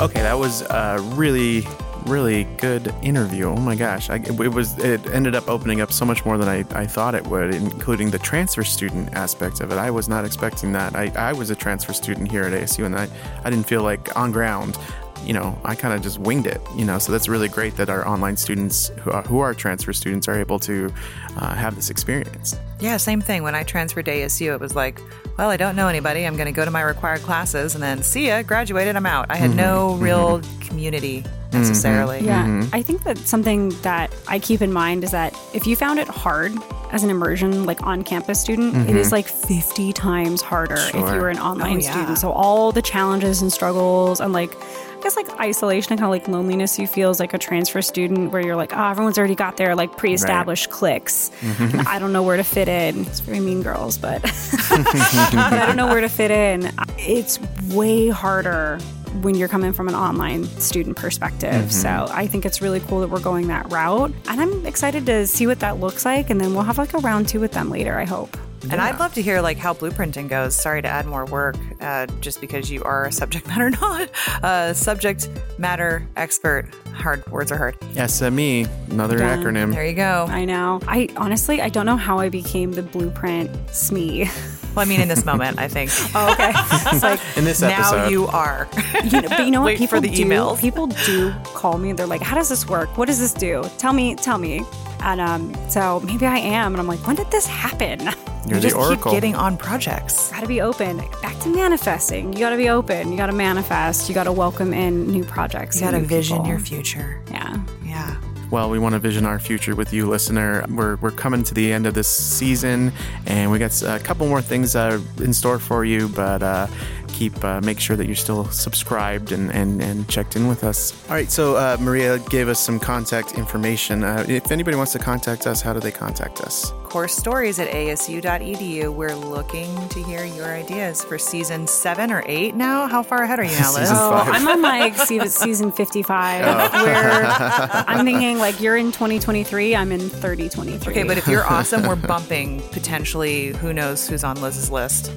[0.00, 1.64] Okay, that was uh, really
[2.06, 3.46] really good interview.
[3.46, 6.48] Oh my gosh, I, it was it ended up opening up so much more than
[6.48, 9.78] I, I thought it would, including the transfer student aspect of it.
[9.78, 10.94] I was not expecting that.
[10.94, 13.08] I, I was a transfer student here at ASU, and I,
[13.44, 14.78] I didn't feel like on ground.
[15.24, 16.60] You know, I kind of just winged it.
[16.76, 19.92] You know, so that's really great that our online students who are, who are transfer
[19.92, 20.92] students are able to
[21.36, 22.56] uh, have this experience.
[22.78, 23.42] Yeah, same thing.
[23.42, 25.00] When I transferred to ASU, it was like,
[25.38, 26.26] well, I don't know anybody.
[26.26, 29.26] I'm going to go to my required classes, and then see ya, graduated, I'm out.
[29.30, 29.58] I had mm-hmm.
[29.58, 30.60] no real mm-hmm.
[30.60, 31.24] community
[31.58, 32.18] necessarily.
[32.18, 32.26] Mm-hmm.
[32.26, 32.46] Yeah.
[32.46, 32.74] Mm-hmm.
[32.74, 36.08] I think that something that I keep in mind is that if you found it
[36.08, 36.52] hard
[36.92, 38.88] as an immersion, like on campus student, mm-hmm.
[38.88, 40.88] it is like 50 times harder sure.
[40.88, 41.92] if you were an online oh, yeah.
[41.92, 42.18] student.
[42.18, 46.10] So all the challenges and struggles and like, I guess like isolation and kind of
[46.10, 49.34] like loneliness you feel as like a transfer student where you're like, oh, everyone's already
[49.34, 50.74] got their like pre-established right.
[50.74, 51.30] cliques.
[51.40, 51.86] Mm-hmm.
[51.86, 53.00] I don't know where to fit in.
[53.06, 54.22] It's very mean girls, but
[54.70, 56.72] I don't know where to fit in.
[56.98, 57.38] It's
[57.72, 58.78] way harder
[59.22, 61.50] when you're coming from an online student perspective.
[61.52, 61.70] Mm-hmm.
[61.70, 64.12] So I think it's really cool that we're going that route.
[64.28, 66.30] And I'm excited to see what that looks like.
[66.30, 68.36] And then we'll have like a round two with them later, I hope.
[68.62, 68.84] And yeah.
[68.86, 70.56] I'd love to hear like how blueprinting goes.
[70.56, 74.10] Sorry to add more work, uh, just because you are a subject matter not
[74.42, 76.68] a subject matter expert.
[76.92, 77.78] hard words are hard.
[77.94, 79.36] SME, another Yeah.
[79.36, 79.72] acronym.
[79.72, 80.26] There you go.
[80.28, 80.80] I know.
[80.88, 84.28] I honestly, I don't know how I became the blueprint SME.
[84.76, 85.90] Well, I mean, in this moment, I think.
[86.14, 86.52] Oh, okay.
[86.54, 87.96] it's like, In this episode.
[87.96, 88.68] now you are.
[89.04, 89.66] you know, but you know what?
[89.66, 90.60] Wait people for the do, emails.
[90.60, 91.90] People do call me.
[91.90, 92.96] And they're like, "How does this work?
[92.98, 93.64] What does this do?
[93.78, 94.62] Tell me, tell me."
[95.00, 98.12] And um, so maybe I am, and I'm like, "When did this happen?" you're
[98.46, 99.10] You the just oracle.
[99.12, 100.30] keep getting on projects.
[100.30, 100.98] got to be open.
[101.22, 102.32] Back to manifesting.
[102.32, 103.10] You got to be open.
[103.10, 104.08] You got to manifest.
[104.08, 105.76] You got to welcome in new projects.
[105.76, 106.50] You got to vision people.
[106.50, 107.20] your future.
[107.30, 107.56] Yeah.
[107.84, 108.16] Yeah.
[108.48, 110.64] Well, we want to vision our future with you, listener.
[110.68, 112.92] We're, we're coming to the end of this season,
[113.26, 116.08] and we got a couple more things uh, in store for you.
[116.08, 116.68] But uh,
[117.16, 120.92] keep uh, make sure that you're still subscribed and, and, and checked in with us.
[121.08, 121.30] All right.
[121.30, 124.04] So uh, Maria gave us some contact information.
[124.04, 126.72] Uh, if anybody wants to contact us, how do they contact us?
[126.84, 128.94] Course stories at asu.edu.
[128.94, 132.86] We're looking to hear your ideas for season seven or eight now.
[132.86, 133.88] How far ahead are you now, Liz?
[133.88, 134.28] Season Oh, five.
[134.34, 136.44] I'm on like se- season 55.
[136.44, 139.74] Where I'm thinking like you're in 2023.
[139.74, 140.92] I'm in 3023.
[140.92, 145.12] Okay, but if you're awesome, we're bumping potentially who knows who's on Liz's list.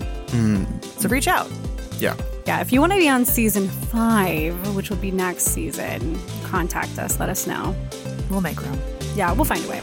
[0.99, 1.49] So reach out.
[1.99, 2.15] Yeah.
[2.45, 6.97] yeah, if you want to be on season five, which will be next season, contact
[6.97, 7.19] us.
[7.19, 7.75] Let us know.
[8.29, 8.79] We'll make room.
[9.15, 9.81] Yeah, we'll find a way.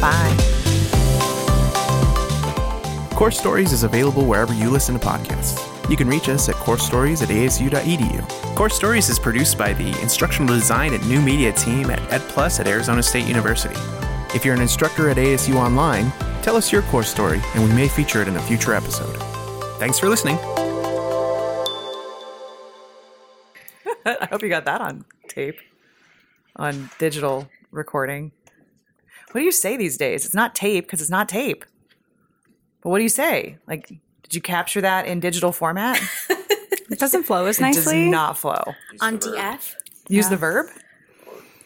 [0.00, 0.56] Bye.
[3.14, 5.58] Course Stories is available wherever you listen to podcasts.
[5.88, 8.54] You can reach us at coursestories at asu.edu.
[8.56, 12.66] Course Stories is produced by the Instructional Design and New Media team at EdPlus at
[12.66, 13.76] Arizona State University.
[14.34, 17.88] If you're an instructor at ASU Online, tell us your course story and we may
[17.88, 19.16] feature it in a future episode.
[19.78, 20.38] Thanks for listening.
[24.20, 25.58] I hope you got that on tape,
[26.56, 28.32] on digital recording.
[29.32, 30.24] What do you say these days?
[30.24, 31.64] It's not tape because it's not tape.
[32.82, 33.58] But what do you say?
[33.66, 36.00] Like, did you capture that in digital format?
[36.88, 38.08] It doesn't flow as It does nicely.
[38.08, 38.62] not flow.
[39.00, 39.74] On DF?
[40.08, 40.66] Use the verb.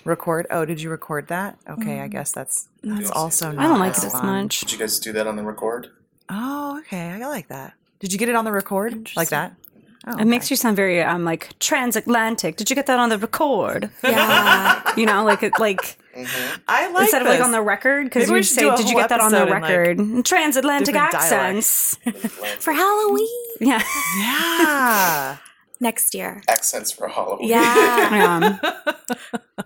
[0.05, 0.47] Record.
[0.51, 1.59] Oh, did you record that?
[1.68, 2.11] Okay, I mm.
[2.11, 3.53] guess that's that's also.
[3.53, 4.61] Not I don't like as it as much.
[4.61, 5.91] Did you guys do that on the record?
[6.30, 7.11] Oh, okay.
[7.11, 7.74] I like that.
[7.99, 9.55] Did you get it on the record like that?
[10.07, 12.57] Oh, It makes you sound very um like transatlantic.
[12.57, 13.90] Did you get that on the record?
[14.03, 14.82] Yeah.
[14.96, 15.98] You know, like it like
[16.66, 18.96] I like instead of like on the record because Maybe we we say, "Did you
[18.96, 21.96] get that on the episode in, like, record?" Transatlantic accents.
[22.59, 23.28] For Halloween
[23.61, 23.82] yeah.
[24.18, 25.36] Yeah.
[25.80, 26.42] next year.
[26.48, 27.48] Accents for Halloween.
[27.48, 28.59] Yeah.
[29.57, 29.64] Um,